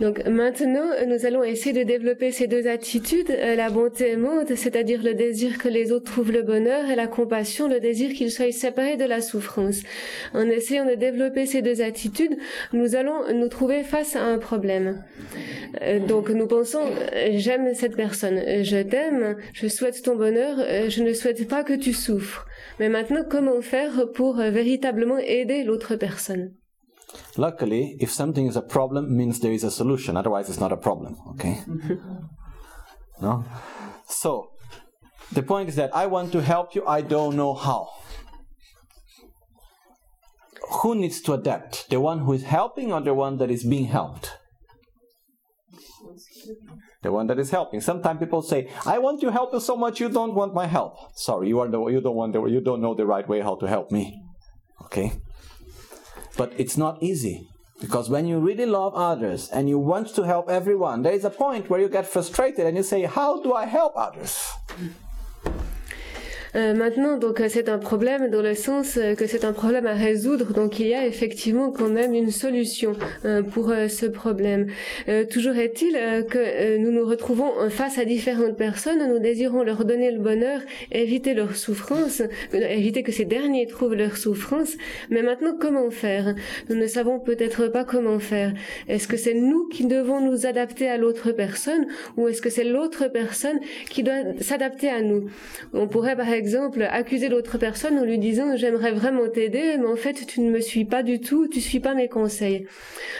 [0.00, 5.02] Donc maintenant, nous allons essayer de développer ces deux attitudes, euh, la bonté aimante, c'est-à-dire
[5.02, 8.50] le désir que les autres trouvent le bonheur, et la compassion, le désir qu'ils soient
[8.50, 9.82] séparés de la souffrance.
[10.32, 12.36] En essayant de développer ces deux attitudes,
[12.72, 15.04] nous allons nous trouver face à un problème.
[15.82, 20.56] Euh, donc nous pensons, euh, j'aime cette personne, je t'aime, je souhaite ton bonheur,
[20.88, 22.46] je ne souhaite pas que tu souffres.
[22.80, 26.52] Mais maintenant, comment faire pour véritablement aider l'autre personne?
[27.36, 30.16] Luckily, if something is a problem, means there is a solution.
[30.16, 31.16] Otherwise, it's not a problem.
[31.30, 31.60] Okay?
[33.22, 33.44] no?
[34.06, 34.50] So,
[35.32, 37.88] the point is that I want to help you, I don't know how.
[40.82, 41.90] Who needs to adapt?
[41.90, 44.30] The one who is helping or the one that is being helped?
[47.02, 47.80] The one that is helping.
[47.80, 50.96] Sometimes people say, "I want to help you so much, you don't want my help."
[51.14, 53.56] Sorry, you are the you don't want the you don't know the right way how
[53.56, 54.22] to help me.
[54.84, 55.12] Okay,
[56.36, 57.48] but it's not easy
[57.80, 61.30] because when you really love others and you want to help everyone, there is a
[61.30, 64.50] point where you get frustrated and you say, "How do I help others?"
[66.56, 69.86] Euh, maintenant, donc euh, c'est un problème dans le sens euh, que c'est un problème
[69.86, 70.52] à résoudre.
[70.52, 72.92] Donc il y a effectivement quand même une solution
[73.52, 74.66] pour ce problème.
[75.30, 75.92] toujours est-il
[76.30, 79.08] que nous nous retrouvons face à différentes personnes.
[79.08, 80.60] Nous désirons leur donner le bonheur,
[80.92, 84.74] éviter leur souffrance, éviter que ces derniers trouvent leur souffrance.
[85.10, 86.34] Mais maintenant, comment faire?
[86.68, 88.52] Nous ne savons peut-être pas comment faire.
[88.88, 91.86] Est-ce que c'est nous qui devons nous adapter à l'autre personne
[92.16, 93.58] ou est-ce que c'est l'autre personne
[93.90, 95.28] qui doit s'adapter à nous?
[95.72, 99.86] On pourrait par exemple exemple, accuser l'autre personne en lui disant j'aimerais vraiment t'aider, mais
[99.86, 102.66] en fait tu ne me suis pas du tout, tu suis pas mes conseils.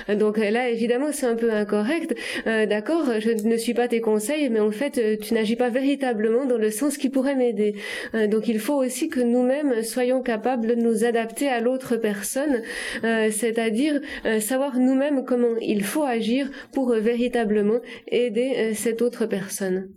[0.08, 2.14] Donc là, évidemment, c'est un peu incorrect.
[2.46, 6.44] Euh, D'accord, je ne suis pas tes conseils, mais en fait tu n'agis pas véritablement
[6.44, 7.74] dans le sens qui pourrait m'aider.
[8.14, 12.62] Euh, donc il faut aussi que nous-mêmes soyons capables de nous adapter à l'autre personne,
[13.04, 19.88] euh, c'est-à-dire euh, savoir nous-mêmes comment il faut agir pour véritablement aider cette autre personne.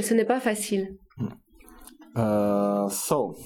[0.00, 0.94] Ce n'est pas facile.
[2.14, 3.36] Uh, so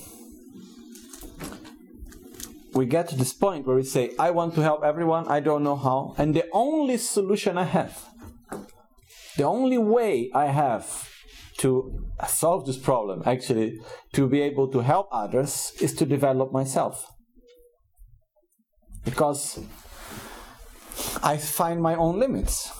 [2.75, 5.63] we get to this point where we say, I want to help everyone, I don't
[5.63, 8.09] know how, and the only solution I have,
[9.37, 11.11] the only way I have
[11.59, 13.81] to solve this problem, actually,
[14.13, 17.07] to be able to help others, is to develop myself.
[19.05, 19.61] Because
[21.23, 22.73] I find my own limits.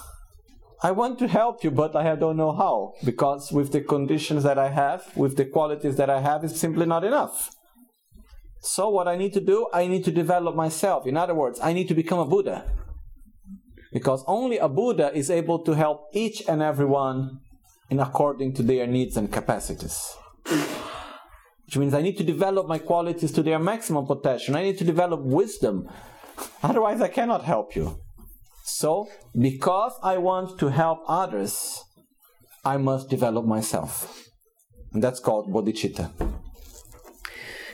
[0.85, 4.59] I want to help you, but I don't know how because with the conditions that
[4.59, 7.51] I have, with the qualities that I have, it's simply not enough.
[8.61, 11.07] So, what I need to do, I need to develop myself.
[11.07, 12.71] In other words, I need to become a Buddha.
[13.95, 17.41] Because only a Buddha is able to help each and every one
[17.89, 19.99] in according to their needs and capacities.
[21.65, 24.55] Which means I need to develop my qualities to their maximum potential.
[24.55, 25.89] I need to develop wisdom.
[26.63, 28.04] Otherwise, I cannot help you.
[28.67, 29.09] So,
[29.39, 31.85] because I want to help others,
[32.65, 34.27] I must develop myself.
[34.95, 36.11] And that's called bodhicitta.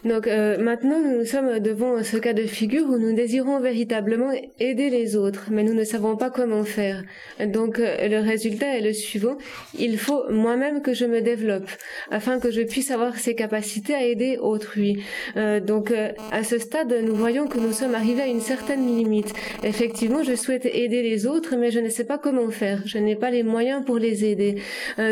[0.05, 4.89] Donc euh, maintenant, nous sommes devant ce cas de figure où nous désirons véritablement aider
[4.89, 7.03] les autres, mais nous ne savons pas comment faire.
[7.45, 9.37] Donc euh, le résultat est le suivant.
[9.79, 11.69] Il faut moi-même que je me développe
[12.11, 15.03] afin que je puisse avoir ces capacités à aider autrui.
[15.37, 15.93] Euh, donc
[16.33, 19.35] à ce stade, nous voyons que nous sommes arrivés à une certaine limite.
[19.63, 22.81] Effectivement, je souhaite aider les autres, mais je ne sais pas comment faire.
[22.87, 24.57] Je n'ai pas les moyens pour les aider.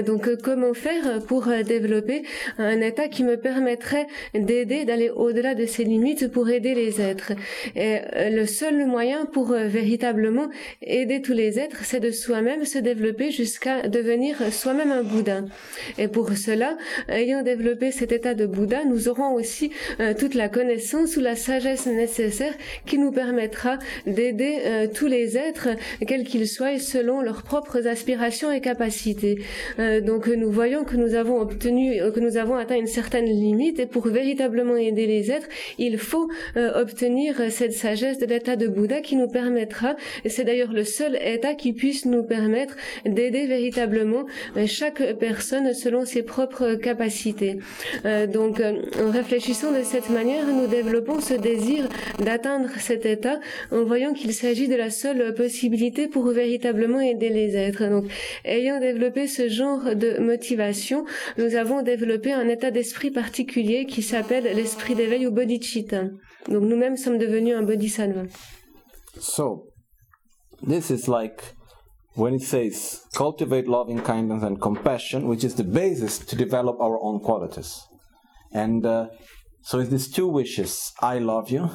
[0.06, 2.22] donc comment faire pour développer
[2.58, 7.32] un état qui me permettrait d'aider d'aller au-delà de ses limites pour aider les êtres.
[7.76, 10.48] Et euh, le seul moyen pour euh, véritablement
[10.82, 15.42] aider tous les êtres, c'est de soi-même se développer jusqu'à devenir soi-même un Bouddha.
[15.98, 16.76] Et pour cela,
[17.08, 19.70] ayant développé cet état de Bouddha, nous aurons aussi
[20.00, 22.54] euh, toute la connaissance ou la sagesse nécessaire
[22.86, 25.68] qui nous permettra d'aider tous les êtres,
[26.06, 29.38] quels qu'ils soient, selon leurs propres aspirations et capacités.
[29.78, 33.86] donc nous voyons que nous avons obtenu, que nous avons atteint une certaine limite et
[33.86, 35.48] pour véritablement aider les êtres,
[35.78, 40.44] il faut euh, obtenir cette sagesse de l'état de Bouddha qui nous permettra, et c'est
[40.44, 44.24] d'ailleurs le seul état qui puisse nous permettre d'aider véritablement
[44.56, 47.58] euh, chaque personne selon ses propres capacités.
[48.04, 51.88] Euh, donc, en réfléchissant de cette manière, nous développons ce désir
[52.18, 53.40] d'atteindre cet état
[53.70, 57.88] en voyant qu'il s'agit de la seule possibilité pour véritablement aider les êtres.
[57.88, 58.04] Donc,
[58.44, 61.04] ayant développé ce genre de motivation,
[61.36, 66.02] nous avons développé un état d'esprit particulier qui s'appelle l'esprit d'éveil ou bodhicitta.
[66.48, 68.24] Donc nous-mêmes sommes devenus un bodhisattva.
[69.18, 69.68] So,
[70.66, 71.54] this is like
[72.14, 76.98] when it says cultivate loving kindness and compassion, which is the basis to develop our
[77.00, 77.86] own qualities.
[78.52, 79.08] And uh,
[79.62, 80.92] so it's these two wishes.
[81.00, 81.70] I love you.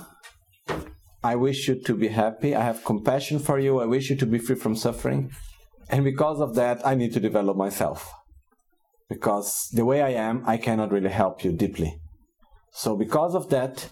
[1.24, 2.54] I wish you to be happy.
[2.54, 3.80] I have compassion for you.
[3.80, 5.32] I wish you to be free from suffering.
[5.90, 8.12] And because of that, I need to develop myself.
[9.08, 12.03] Because the way I am, I cannot really help you deeply.
[12.74, 13.88] So, because of that,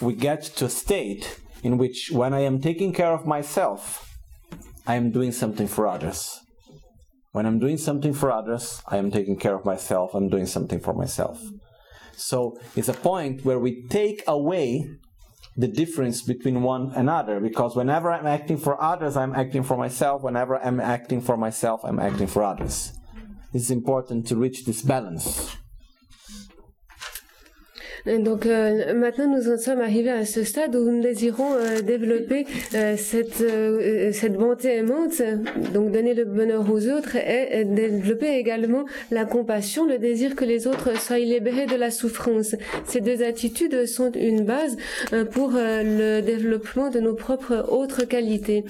[0.00, 4.14] we get to a state in which when I am taking care of myself,
[4.86, 6.38] I am doing something for others.
[7.32, 10.80] When I'm doing something for others, I am taking care of myself, I'm doing something
[10.80, 11.40] for myself.
[12.14, 14.86] So, it's a point where we take away
[15.56, 19.76] the difference between one and another because whenever I'm acting for others, I'm acting for
[19.76, 20.22] myself.
[20.22, 22.92] Whenever I'm acting for myself, I'm acting for others.
[23.52, 25.56] It's important to reach this balance.
[28.06, 32.46] Donc euh, maintenant nous en sommes arrivés à ce stade où nous désirons euh, développer
[32.74, 35.22] euh, cette euh, cette bonté aimante,
[35.72, 40.66] donc donner le bonheur aux autres et, développer également la compassion, le désir que les
[40.66, 42.54] autres soient libérés de la souffrance.
[42.86, 44.76] Ces deux attitudes sont une base
[45.12, 48.64] euh, pour euh, le développement de nos propres autres qualités.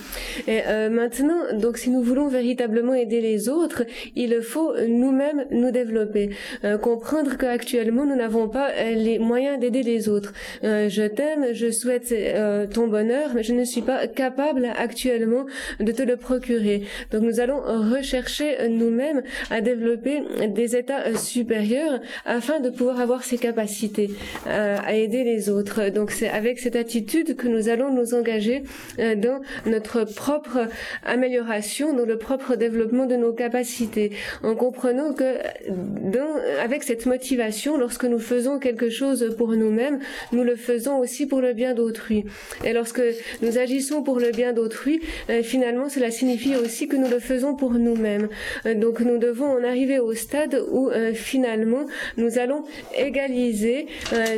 [0.47, 3.85] Et euh, maintenant, donc si nous voulons véritablement aider les autres,
[4.17, 6.31] il faut nous-mêmes nous développer,
[6.65, 10.33] Euh, comprendre qu'actuellement nous n'avons pas euh, les moyens d'aider les autres.
[10.65, 15.47] Euh, je t'aime, je souhaite euh, ton bonheur, mais je ne suis pas capable actuellement
[15.79, 16.83] de te le procurer.
[17.11, 23.39] Donc nous allons rechercher nous-mêmes à développer des états supérieurs afin de pouvoir avoir ces
[23.39, 24.11] capacités
[24.47, 25.91] euh, à aider les autres.
[25.91, 28.63] Donc c'est avec cette attitude que nous allons nous engager
[28.99, 30.69] dans notre propre
[31.05, 34.13] amélioration, dans le propre développement de nos capacités,
[34.43, 35.37] en comprenant que
[35.69, 39.99] dans, avec cette motivation, lorsque nous faisons quelque chose pour nous-mêmes,
[40.33, 42.25] nous le faisons aussi pour le bien d'autrui.
[42.65, 43.03] Et lorsque
[43.43, 45.01] nous agissons pour le bien d'autrui,
[45.31, 48.29] euh, finalement, cela signifie aussi que nous le faisons pour nous-mêmes.
[48.67, 51.87] Euh, donc nous devons en arriver au stade où euh, finalement
[52.17, 52.65] nous allons
[52.97, 53.87] égaliser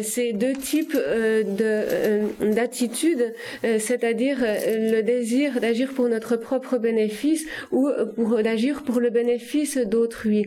[0.03, 8.43] ces deux types de, d'attitudes, c'est-à-dire le désir d'agir pour notre propre bénéfice ou pour
[8.43, 10.47] d'agir pour le bénéfice d'autrui.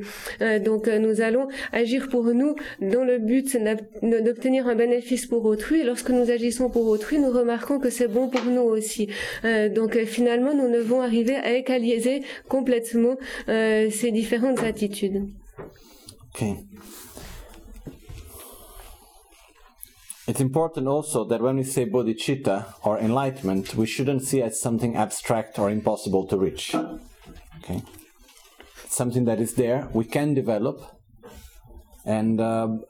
[0.63, 3.81] Donc nous allons agir pour nous dans le but d'ab-
[4.21, 5.81] d'obtenir un bénéfice pour autrui.
[5.81, 9.09] Et lorsque nous agissons pour autrui, nous remarquons que c'est bon pour nous aussi.
[9.43, 13.15] Euh, donc euh, finalement, nous devons arriver à égaliser complètement
[13.49, 15.27] euh, ces différentes attitudes.
[16.33, 16.57] Okay.
[20.27, 24.59] It's important also that when we say bodhicitta or enlightenment, we shouldn't see it as
[24.59, 26.75] something abstract or impossible to reach.
[27.63, 27.83] Okay.
[28.89, 30.81] Something that is there, we can develop.
[32.05, 32.83] And um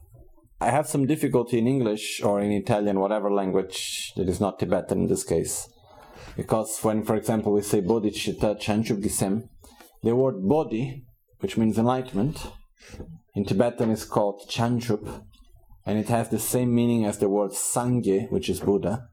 [0.62, 5.02] I have some difficulty in English or in Italian, whatever language that is not Tibetan
[5.02, 5.68] in this case.
[6.38, 9.50] Because when, for example, we say bodhicitta, chanchub gisem,
[10.02, 11.04] the word bodhi,
[11.40, 12.48] which means enlightenment,
[13.36, 15.24] in Tibetan is called Chanchup,
[15.86, 19.10] and it has the same meaning as the word Sangye, which is Buddha.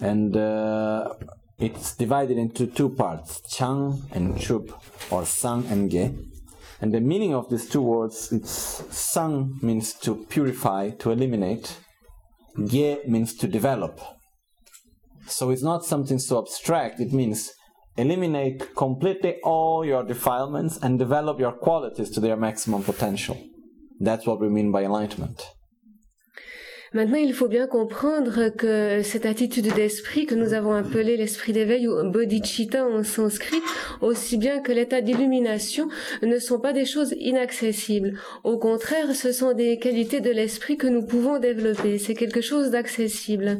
[0.00, 1.14] And uh,
[1.58, 6.29] it's divided into two parts, Chang and Chup, or Sang and Ge.
[6.80, 8.50] And the meaning of these two words, it's
[8.90, 11.76] Sang means to purify, to eliminate,
[12.66, 14.00] Ge means to develop.
[15.26, 17.52] So it's not something so abstract, it means
[17.96, 23.36] eliminate completely all your defilements and develop your qualities to their maximum potential.
[24.00, 25.42] That's what we mean by enlightenment.
[26.92, 31.86] Maintenant, il faut bien comprendre que cette attitude d'esprit que nous avons appelée l'esprit d'éveil
[31.86, 33.60] ou bodhicitta en sanskrit,
[34.00, 35.88] aussi bien que l'état d'illumination,
[36.22, 38.14] ne sont pas des choses inaccessibles.
[38.44, 41.98] Au contraire, ce sont des qualités de l'esprit que nous pouvons développer.
[41.98, 43.58] C'est quelque chose d'accessible.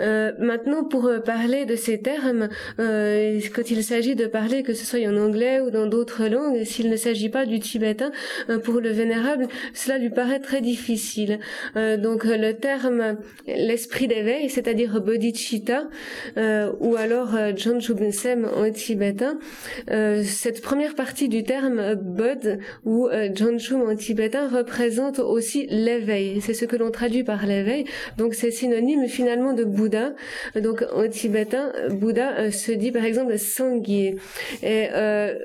[0.00, 2.48] Euh, maintenant, pour parler de ces termes,
[2.78, 6.64] euh, quand il s'agit de parler, que ce soit en anglais ou dans d'autres langues,
[6.64, 8.10] s'il ne s'agit pas du tibétain,
[8.48, 11.38] euh, pour le vénérable, cela lui paraît très difficile.
[11.76, 15.88] Euh, donc euh, le terme l'esprit d'éveil, c'est-à-dire bodhicitta,
[16.36, 19.38] euh, ou alors euh, en tibétain,
[19.90, 26.40] euh, cette première partie du terme euh, bod ou Jonshum en tibétain représente aussi l'éveil.
[26.40, 27.84] C'est ce que l'on traduit par l'éveil.
[28.18, 30.14] Donc c'est synonyme finalement de Bouddha.
[30.60, 34.16] Donc en tibétain, Bouddha se dit par exemple Sangye.
[34.62, 34.88] Et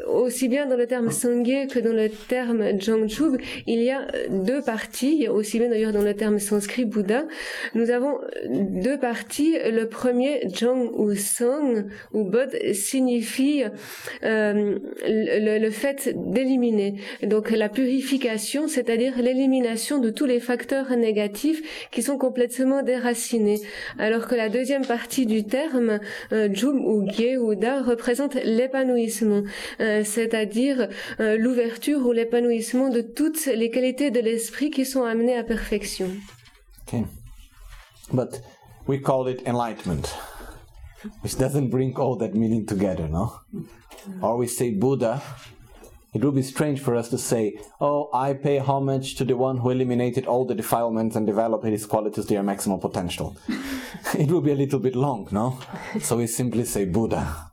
[0.08, 3.38] aussi bien dans le terme Sangye que dans le terme Jangchub,
[3.68, 5.28] il y a deux parties.
[5.28, 6.86] Aussi bien d'ailleurs dans le terme sanskrit.
[7.74, 9.56] Nous avons deux parties.
[9.72, 11.84] Le premier, Jang ou Sang
[12.14, 13.64] ou Bod, signifie
[14.24, 16.96] euh, le, le fait d'éliminer.
[17.24, 23.62] Donc la purification, c'est-à-dire l'élimination de tous les facteurs négatifs qui sont complètement déracinés.
[23.98, 26.00] Alors que la deuxième partie du terme,
[26.32, 29.44] euh, Jum ou Gye ou Da, représente l'épanouissement,
[29.80, 30.88] euh, c'est-à-dire
[31.20, 36.08] euh, l'ouverture ou l'épanouissement de toutes les qualités de l'esprit qui sont amenées à perfection.
[36.90, 37.06] Okay.
[38.12, 38.42] But
[38.88, 40.08] we call it enlightenment,
[41.22, 43.42] which doesn't bring all that meaning together, no?
[44.24, 45.22] Or we say Buddha.
[46.16, 49.58] It would be strange for us to say, Oh, I pay homage to the one
[49.58, 53.38] who eliminated all the defilements and developed his qualities to their maximum potential.
[54.18, 55.60] it would be a little bit long, no?
[56.02, 57.52] So we simply say Buddha.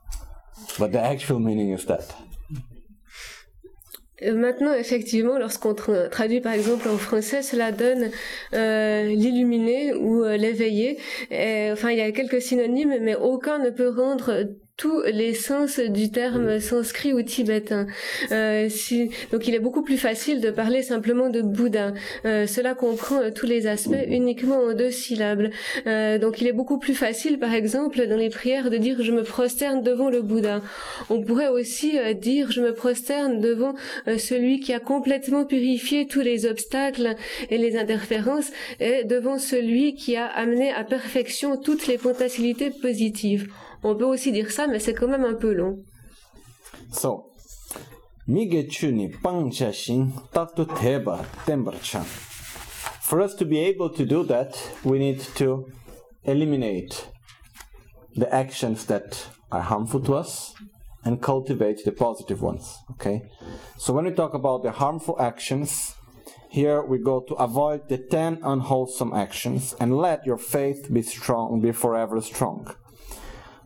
[0.79, 2.15] But the actual meaning is that.
[4.23, 8.09] Euh, Maintenant, effectivement, lorsqu'on tra- traduit par exemple en français, cela donne
[8.53, 10.97] euh, l'illuminé ou euh, l'éveillé.
[11.71, 14.45] Enfin, il y a quelques synonymes, mais aucun ne peut rendre
[14.77, 17.87] tous les sens du terme sanskrit ou tibétain.
[18.31, 21.93] Euh, si, donc il est beaucoup plus facile de parler simplement de Bouddha.
[22.25, 25.49] Euh, cela comprend euh, tous les aspects uniquement en deux syllabes.
[25.87, 29.11] Euh, donc il est beaucoup plus facile, par exemple, dans les prières, de dire je
[29.11, 30.61] me prosterne devant le Bouddha.
[31.09, 33.73] On pourrait aussi euh, dire je me prosterne devant
[34.17, 37.15] celui qui a complètement purifié tous les obstacles
[37.49, 43.47] et les interférences et devant celui qui a amené à perfection toutes les potentialités positives.
[43.83, 45.79] On peut aussi dire ça, mais c'est quand même un peu long.
[46.91, 47.31] So,
[48.27, 52.03] Migechuni Pangchashin Tatu Teba Tembarchan.
[53.01, 55.67] For us to be able to do that, we need to
[56.25, 57.07] eliminate
[58.15, 60.53] the actions that are harmful to us
[61.05, 62.77] and cultivate the positive ones.
[62.91, 63.21] Okay?
[63.77, 65.95] So when we talk about the harmful actions,
[66.49, 71.61] here we go to avoid the ten unwholesome actions and let your faith be strong,
[71.61, 72.75] be forever strong.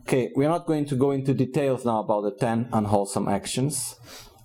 [0.02, 3.96] Okay, we're not going to go into details now about the 10 unwholesome actions,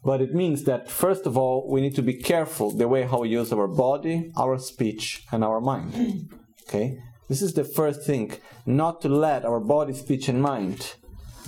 [0.04, 3.22] but it means that first of all, we need to be careful the way how
[3.22, 6.30] we use our body, our speech, and our mind.
[6.68, 7.00] Okay?
[7.28, 8.34] This is the first thing,
[8.66, 10.96] not to let our body, speech, and mind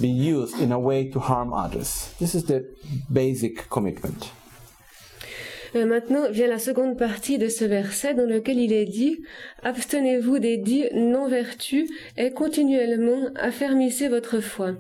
[0.02, 2.14] be used in a way to harm others.
[2.20, 2.68] This is the
[3.12, 4.32] basic commitment.
[5.76, 9.22] Euh, maintenant vient la seconde partie de ce verset dans lequel il est dit
[9.64, 14.76] Abstenez-vous des dix non-vertus et continuellement affermissez votre foi.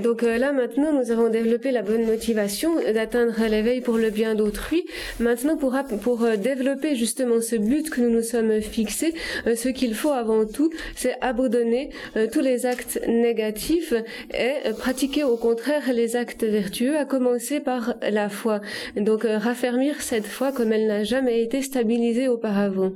[0.00, 4.34] Donc euh, là maintenant nous avons développé la bonne motivation d'atteindre l'éveil pour le bien
[4.34, 4.84] d'autrui.
[5.18, 9.14] Maintenant pour, pour euh, développer justement ce but que nous nous sommes fixés,
[9.46, 11.90] ce qu'il faut avant tout c'est abandonner
[12.32, 13.92] tous les actes négatifs
[14.32, 18.60] et pratiquer au contraire les actes vertueux à commencer par la foi.
[18.96, 22.92] Donc raffermir cette foi comme elle n'a jamais été stabilisée auparavant.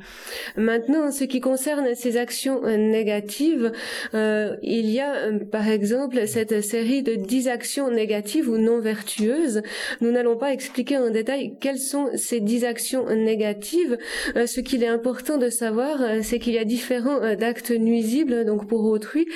[0.56, 3.72] Maintenant en ce qui concerne ces actions négatives,
[4.12, 9.62] il y a par exemple cette série de dix actions négatives ou non vertueuses.
[10.00, 13.98] Nous n'allons pas expliquer en détail quelles sont ces dix actions négatives.
[14.36, 17.70] Euh, ce qu'il est important de savoir, euh, c'est qu'il y a différents euh, actes
[17.70, 19.26] nuisibles, donc pour autrui,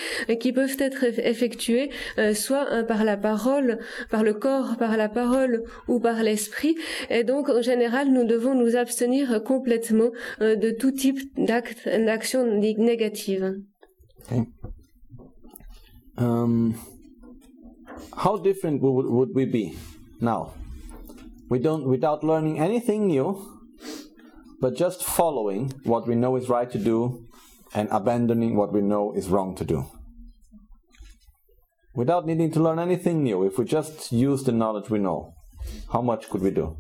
[0.41, 1.91] qui peuvent être effectués
[2.35, 3.79] soit par la parole,
[4.11, 6.77] par le corps, par la parole ou par l'esprit.
[7.11, 13.57] Et donc, général, nous devons nous abstenir complètement de tout type d'actes, d'actions négatives.
[16.17, 16.75] Um,
[18.17, 19.79] how different would, would we be
[20.21, 20.53] now?
[21.49, 23.27] We don't, without learning anything new,
[24.61, 27.25] but just following what we know is right to do
[27.75, 29.87] and abandoning what we know is wrong to do.
[31.95, 35.35] Without needing to learn anything new, if we just use the knowledge we know,
[35.93, 36.77] how much could we do?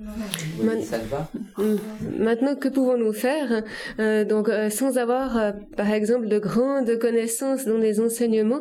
[0.00, 1.76] Mm.
[2.18, 3.64] Maintenant, que pouvons-nous faire
[3.98, 8.60] euh, Donc, euh, sans avoir, euh, par exemple, de grandes connaissances dans les enseignements,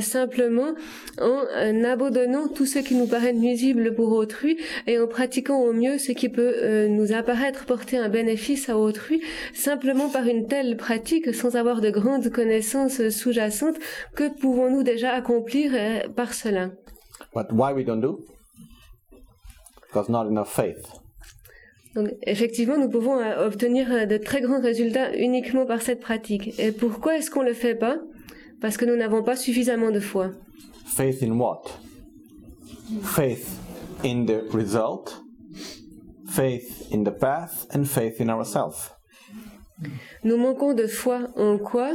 [0.00, 0.74] simplement
[1.20, 5.98] en abandonnant tout ce qui nous paraît nuisible pour autrui et en pratiquant au mieux
[5.98, 9.22] ce qui peut nous apparaître porter un bénéfice à autrui,
[9.52, 13.76] simplement par une telle pratique, sans avoir de grandes connaissances sous-jacentes,
[14.14, 15.72] que pouvons-nous déjà accomplir
[16.16, 16.70] par cela?
[17.34, 18.24] But why we don't do?
[19.94, 20.84] Because not enough faith.
[21.94, 26.58] Donc, effectivement, nous pouvons euh, obtenir euh, de très grands résultats uniquement par cette pratique.
[26.58, 27.98] Et pourquoi est-ce qu'on ne le fait pas?
[28.60, 30.32] Parce que nous n'avons pas suffisamment de foi.
[30.86, 31.62] Faith in what?
[33.02, 33.48] Faith
[34.04, 35.22] in the result,
[36.26, 38.90] faith in the path, and faith in ourselves.
[40.24, 41.90] Nous manquons de foi en quoi?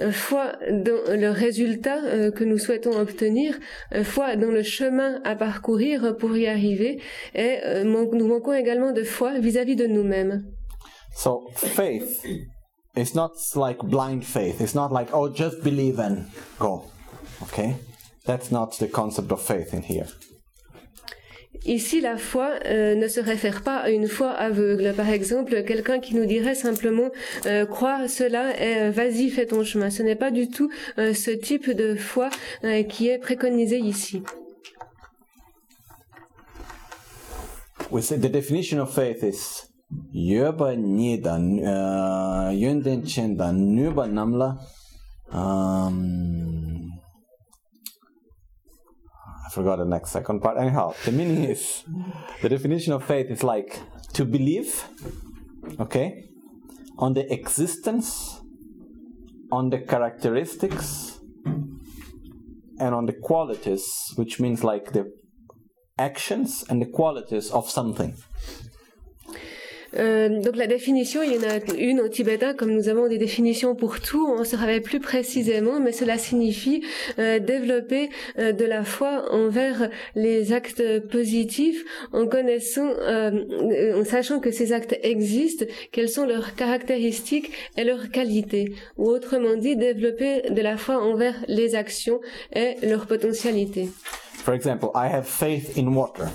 [0.00, 3.58] Euh, Foi dans le résultat euh, que nous souhaitons obtenir,
[3.92, 7.00] euh, foi dans le chemin à parcourir pour y arriver,
[7.34, 10.44] et nous manquons également de foi vis-à-vis de nous-mêmes.
[11.16, 12.24] So faith
[12.96, 14.60] is not like blind faith.
[14.60, 16.24] It's not like oh just believe and
[16.58, 16.84] go.
[17.42, 17.76] Okay?
[18.26, 20.06] That's not the concept of faith in here.
[21.66, 24.92] Ici, la foi euh, ne se réfère pas à une foi aveugle.
[24.94, 27.08] Par exemple, quelqu'un qui nous dirait simplement
[27.46, 29.88] euh, crois cela et euh, vas-y fais ton chemin.
[29.88, 32.28] Ce n'est pas du tout euh, ce type de foi
[32.88, 34.22] qui est préconisé ici.
[49.54, 50.58] Forgot the next second part.
[50.58, 51.84] Anyhow, the meaning is
[52.42, 53.80] the definition of faith is like
[54.12, 54.84] to believe,
[55.80, 56.24] okay,
[56.98, 58.40] on the existence,
[59.50, 61.18] on the characteristics,
[62.78, 65.12] and on the qualities, which means like the
[65.98, 68.16] actions and the qualities of something.
[69.96, 73.18] Euh, donc la définition, il y en a une au tibétain, comme nous avons des
[73.18, 76.82] définitions pour tout, on se révèle plus précisément, mais cela signifie
[77.18, 84.50] euh, développer euh, de la foi envers les actes positifs en connaissant, en sachant que
[84.50, 90.62] ces actes existent, quelles sont leurs caractéristiques et leurs qualités, ou autrement dit, développer de
[90.62, 92.20] la foi envers les actions
[92.54, 93.88] et leur potentialité.
[94.44, 96.28] For example, I have faith in water.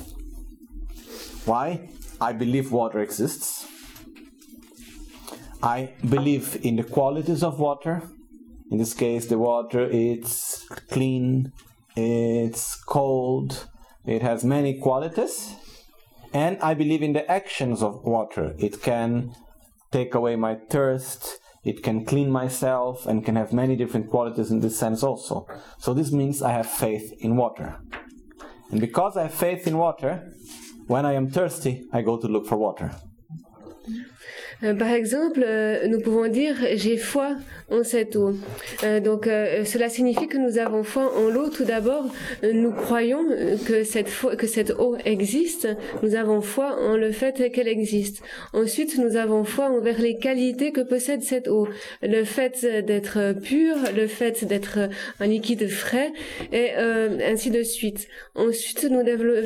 [1.46, 1.80] Why?
[2.22, 3.66] I believe water exists.
[5.64, 8.04] I believe in the qualities of water.
[8.72, 11.54] In this case, the water it's clean,
[11.96, 13.68] it's cold,
[14.06, 15.56] it has many qualities.
[16.34, 18.54] And I believe in the actions of water.
[18.60, 19.36] It can
[19.92, 24.60] take away my thirst, it can clean myself, and can have many different qualities in
[24.60, 25.48] this sense also.
[25.78, 27.80] So this means I have faith in water.
[28.72, 30.32] And because I have faith in water,
[30.90, 32.90] when I am thirsty, I go to look for water.
[34.64, 37.36] Euh, par exemple, euh, nous pouvons dire j'ai foi
[37.72, 38.34] en cette eau.
[38.84, 41.50] Euh, donc cela signifie que nous avons foi en l'eau.
[41.50, 42.06] Tout d'abord,
[42.44, 43.26] nous croyons
[43.66, 45.68] que cette, eau existe.
[46.04, 48.22] Nous avons foi en le fait qu'elle existe.
[48.54, 51.68] Ensuite, nous avons foi envers les qualités que possède cette eau.
[52.02, 54.90] Le fait d'être pur, le fait d'être
[55.20, 56.12] un liquide frais,
[56.52, 58.08] et ainsi de suite.
[58.36, 59.02] Ensuite, nous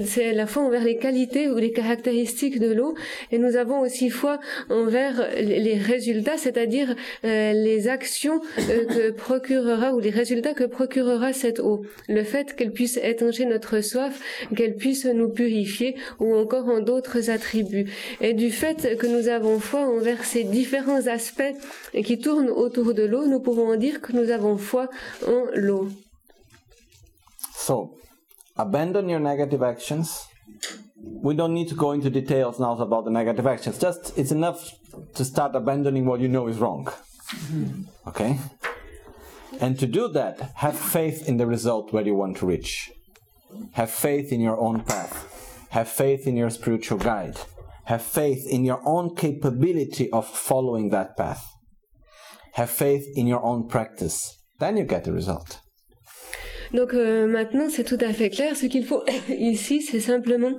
[0.06, 2.96] c'est la foi envers les qualités ou les caractéristiques de l'eau.
[3.32, 4.40] Et nous avons aussi foi
[4.70, 6.96] envers les résultats, c'est-à-dire
[7.26, 11.82] euh, les actions euh, que procurera ou les résultats que procurera cette eau.
[12.08, 14.20] Le fait qu'elle puisse étancher notre soif,
[14.56, 17.92] qu'elle puisse nous purifier ou encore en d'autres attributs.
[18.22, 21.56] Et du fait que nous avons foi envers ces différents aspects
[22.04, 24.90] qui tournent autour de l'eau, nous pouvons dire que nous avons foi
[25.28, 25.90] en l'eau.
[27.56, 27.96] So,
[28.58, 30.28] abandon your negative actions.
[31.22, 33.78] We don't need to go into details now about the negative actions.
[33.78, 34.72] Just it's enough
[35.16, 36.88] to start abandoning what you know is wrong.
[37.34, 38.10] Mm-hmm.
[38.10, 38.40] Okay?
[39.60, 42.92] And to do that, have faith in the result where you want to reach.
[43.74, 45.68] Have faith in your own path.
[45.70, 47.38] Have faith in your spiritual guide.
[47.86, 51.44] Have faith in your own capability of following that path.
[52.54, 54.38] Have faith in your own practice.
[54.60, 55.60] Then you get the result.
[56.74, 58.56] Donc euh, maintenant, c'est tout à fait clair.
[58.56, 60.54] Ce qu'il faut ici, c'est simplement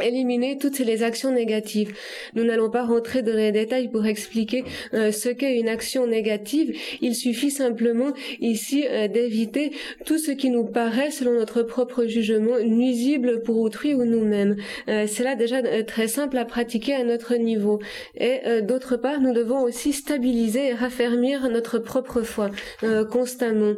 [0.00, 1.94] éliminer toutes les actions négatives.
[2.34, 6.76] Nous n'allons pas rentrer dans les détails pour expliquer euh, ce qu'est une action négative.
[7.00, 9.72] Il suffit simplement ici euh, d'éviter
[10.04, 14.56] tout ce qui nous paraît, selon notre propre jugement, nuisible pour autrui ou nous-mêmes.
[14.88, 17.80] Euh, c'est là déjà très simple à pratiquer à notre niveau.
[18.16, 22.50] Et d'autre part, nous devons aussi stabiliser et raffermir notre propre foi
[23.10, 23.74] constamment,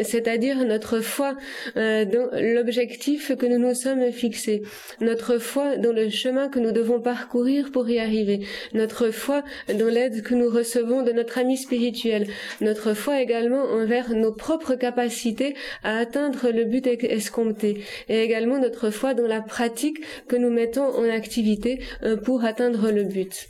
[0.00, 1.34] c'est-à-dire notre foi
[1.74, 4.62] dans l'objectif que nous nous sommes fixés,
[5.00, 9.86] notre foi dans le chemin que nous devons parcourir pour y arriver, notre foi dans
[9.86, 12.28] l'aide que nous recevons de notre ami spirituel,
[12.60, 18.90] notre foi également envers nos propres capacités à atteindre le but escompté, et également notre
[18.90, 19.98] foi dans la pratique
[20.28, 23.46] que nous mettons en activité euh, pour atteindre le but.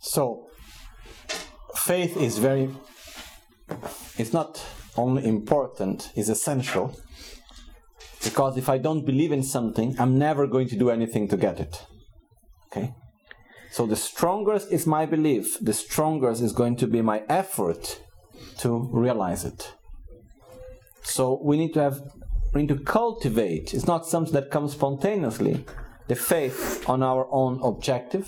[0.00, 0.48] So,
[1.74, 2.68] faith is very,
[4.18, 4.60] it's not
[4.96, 6.92] only important, it's essential.
[8.22, 11.60] Because if I don't believe in something, I'm never going to do anything to get
[11.60, 11.86] it.
[12.66, 12.94] Okay?
[13.70, 18.00] So the strongest is my belief, the strongest is going to be my effort
[18.58, 19.72] to realize it.
[21.02, 22.00] So we need to have
[22.54, 23.74] we need to cultivate.
[23.74, 25.64] It's not something that comes spontaneously.
[26.08, 28.26] The faith on our own objective,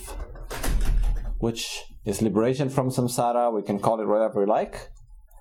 [1.39, 4.91] which is liberation from samsara, we can call it whatever we like,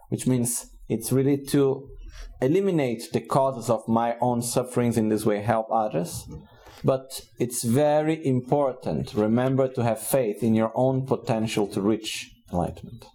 [0.08, 1.90] which means it's really to
[2.42, 6.26] eliminate the causes of my own sufferings in this way, help others.
[6.84, 13.06] But it's very important, remember to have faith in your own potential to reach enlightenment.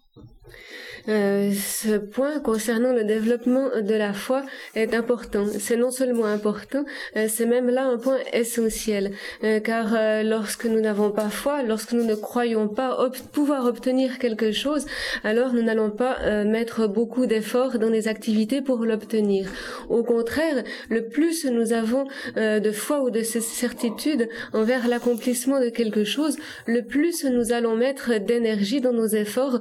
[1.08, 4.42] Euh, ce point concernant le développement de la foi
[4.74, 5.44] est important.
[5.58, 6.84] C'est non seulement important,
[7.16, 9.12] euh, c'est même là un point essentiel.
[9.42, 9.94] Euh, car
[10.24, 12.96] lorsque nous n'avons pas foi, lorsque nous ne croyons pas
[13.32, 14.86] pouvoir obtenir quelque chose,
[15.24, 19.48] alors nous n'allons pas mettre beaucoup d'efforts dans les activités pour l'obtenir.
[19.88, 22.06] Au contraire, le plus nous avons
[22.36, 26.36] de foi ou de certitude envers l'accomplissement de quelque chose,
[26.66, 29.60] le plus nous allons mettre d'énergie dans nos efforts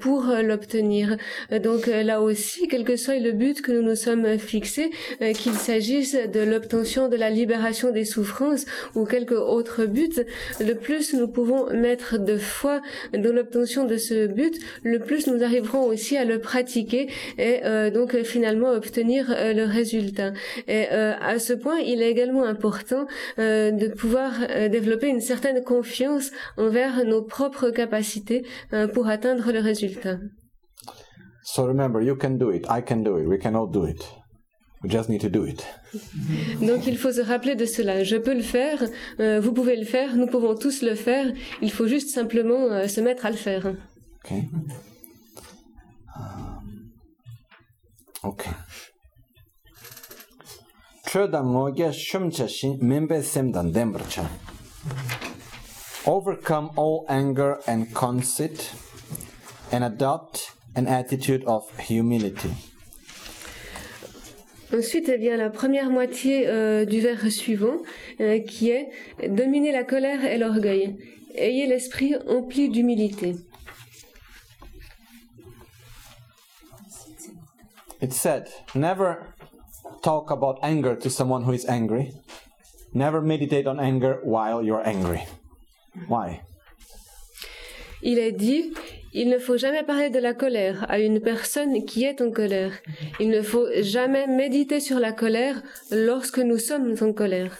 [0.00, 0.77] pour l'obtenir
[1.50, 4.90] Donc euh, là aussi, quel que soit le but que nous nous sommes fixés,
[5.22, 10.24] euh, qu'il s'agisse de l'obtention de la libération des souffrances ou quelque autre but,
[10.60, 12.80] le plus nous pouvons mettre de foi
[13.12, 17.90] dans l'obtention de ce but, le plus nous arriverons aussi à le pratiquer et euh,
[17.90, 20.32] donc finalement obtenir euh, le résultat.
[20.66, 23.06] Et euh, à ce point, il est également important
[23.38, 24.32] de pouvoir
[24.70, 28.44] développer une certaine confiance envers nos propres capacités
[28.94, 30.18] pour atteindre le résultat.
[31.54, 32.66] So remember, you can do it.
[32.68, 33.26] I can do it.
[33.26, 34.06] We can all do it.
[34.82, 35.64] We just need to do it.
[36.60, 38.04] Donc il faut se rappeler de cela.
[38.04, 38.84] Je peux le faire,
[39.18, 41.32] euh, vous pouvez le faire, nous pouvons tous le faire.
[41.62, 43.74] Il faut juste simplement euh, se mettre à le faire.
[44.24, 44.44] Okay.
[48.22, 48.50] Okay.
[53.72, 54.28] Dembrcha.
[56.06, 58.74] Overcome all anger and conceit
[59.72, 62.50] and adopt an attitude of humility.
[64.72, 67.78] Ensuite, eh bien, la première moitié euh, du vers suivant,
[68.20, 68.90] euh, qui est
[69.26, 70.96] dominer la colère et l'orgueil.
[71.34, 73.36] Ayez l'esprit empli d'humilité.
[78.00, 79.16] It said, never
[80.02, 82.12] talk about anger to someone who is angry.
[82.92, 85.22] Never meditate on anger while you're angry.
[86.08, 86.40] Why?
[88.02, 88.72] Il est dit,
[89.12, 92.72] il ne faut jamais parler de la colère à une personne qui est en colère.
[93.20, 97.56] Il ne faut jamais méditer sur la colère lorsque nous sommes en colère.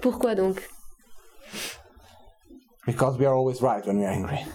[0.00, 0.60] Pourquoi donc?
[2.86, 4.38] Because we are always right when we're angry.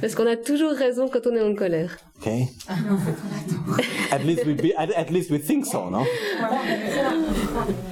[0.00, 1.98] Parce qu'on a toujours raison quand on est en colère.
[2.20, 2.48] Okay?
[4.10, 6.04] at least we be, at, at least we think so, no?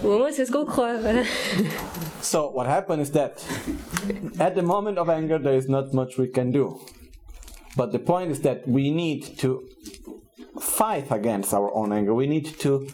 [0.03, 0.97] Ou au moins c'est ce qu'on croit.
[0.97, 1.23] voilà.
[2.23, 3.45] So what happened is that
[4.39, 6.81] at the moment of anger there is not much we can do.
[7.77, 9.63] But the point is that we need to
[10.59, 12.15] fight against our own anger.
[12.15, 12.87] We need to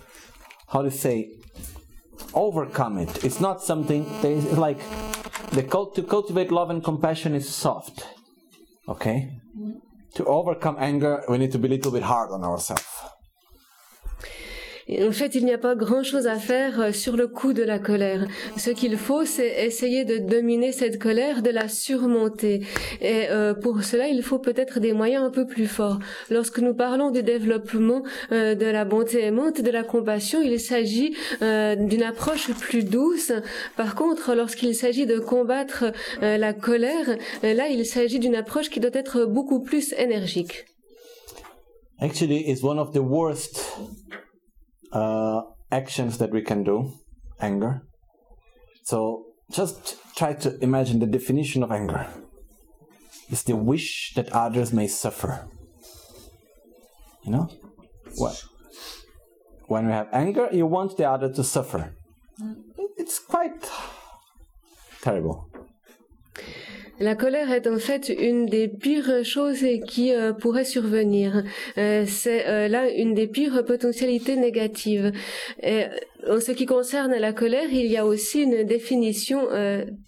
[0.68, 1.30] how to say
[2.34, 3.24] overcome it.
[3.24, 4.04] It's not something
[4.56, 4.80] like
[5.52, 8.06] the cult to cultivate love and compassion is soft.
[8.88, 9.40] Okay?
[10.14, 12.95] To overcome anger, we need to be a little bit hard on ourselves.
[14.88, 17.80] En fait, il n'y a pas grand-chose à faire euh, sur le coup de la
[17.80, 18.24] colère.
[18.56, 22.60] Ce qu'il faut, c'est essayer de dominer cette colère, de la surmonter.
[23.00, 25.98] Et euh, pour cela, il faut peut-être des moyens un peu plus forts.
[26.30, 31.16] Lorsque nous parlons du développement euh, de la bonté aimante, de la compassion, il s'agit
[31.40, 33.32] d'une approche plus douce.
[33.76, 35.86] Par contre, lorsqu'il s'agit de combattre
[36.20, 40.66] la colère, là, il s'agit d'une approche qui doit être beaucoup plus énergique.
[42.00, 43.76] Actually, it's one of the worst
[44.96, 45.42] uh,
[45.80, 46.76] actions that we can do
[47.40, 47.72] anger.
[48.90, 48.98] So
[49.58, 52.06] just try to imagine the definition of anger
[53.28, 55.48] it's the wish that others may suffer.
[57.24, 57.50] You know?
[58.16, 58.44] What?
[59.66, 61.92] When we have anger, you want the other to suffer.
[62.96, 63.68] It's quite
[65.02, 65.50] terrible.
[66.98, 71.44] La colère est en fait une des pires choses qui euh, pourraient survenir.
[71.76, 75.12] Euh, c'est euh, là une des pires potentialités négatives.
[75.62, 79.46] Et, euh, en ce qui concerne la colère, il y a aussi une définition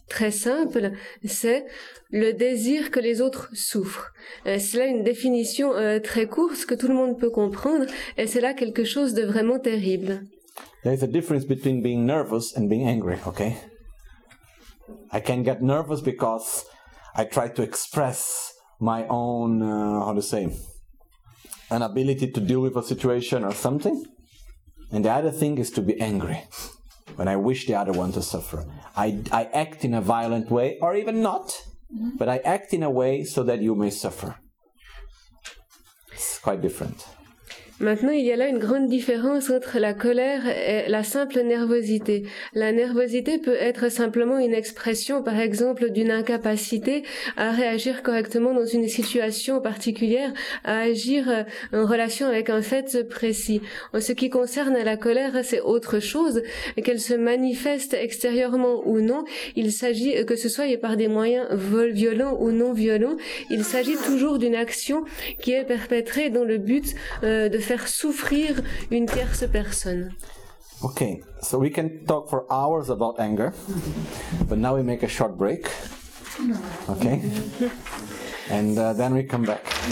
[0.08, 0.90] très simple,
[1.24, 1.64] c'est
[2.10, 4.10] le désir que les autres souffrent.
[4.44, 5.70] C'est là une définition
[6.02, 7.86] très courte que tout le monde peut comprendre,
[8.16, 10.22] et c'est là quelque chose de vraiment terrible.
[10.82, 13.54] There is a difference between being nervous and being angry, okay?
[15.12, 16.64] I can get nervous because
[17.14, 20.54] I try to express my own, uh, how to say,
[21.70, 24.04] an ability to deal with a situation or something.
[24.90, 26.44] And the other thing is to be angry
[27.16, 28.64] when I wish the other one to suffer.
[28.96, 31.64] I, I act in a violent way, or even not,
[32.16, 34.36] but I act in a way so that you may suffer.
[36.12, 37.06] It's quite different.
[37.80, 42.24] Maintenant, il y a là une grande différence entre la colère et la simple nervosité.
[42.52, 47.04] La nervosité peut être simplement une expression, par exemple, d'une incapacité
[47.36, 50.32] à réagir correctement dans une situation particulière,
[50.64, 53.60] à agir euh, en relation avec un fait précis.
[53.92, 56.42] En ce qui concerne la colère, c'est autre chose,
[56.82, 59.24] qu'elle se manifeste extérieurement ou non.
[59.54, 63.16] Il s'agit, que ce soit par des moyens violents ou non violents,
[63.50, 65.04] il s'agit toujours d'une action
[65.40, 70.14] qui est perpétrée dans le but euh, de faire souffrir une tierce personne.
[70.82, 73.52] Okay, so we can talk for hours about anger,
[74.48, 75.68] but now we make a short break.
[76.88, 77.20] Okay?
[78.50, 79.78] And uh, then we come back.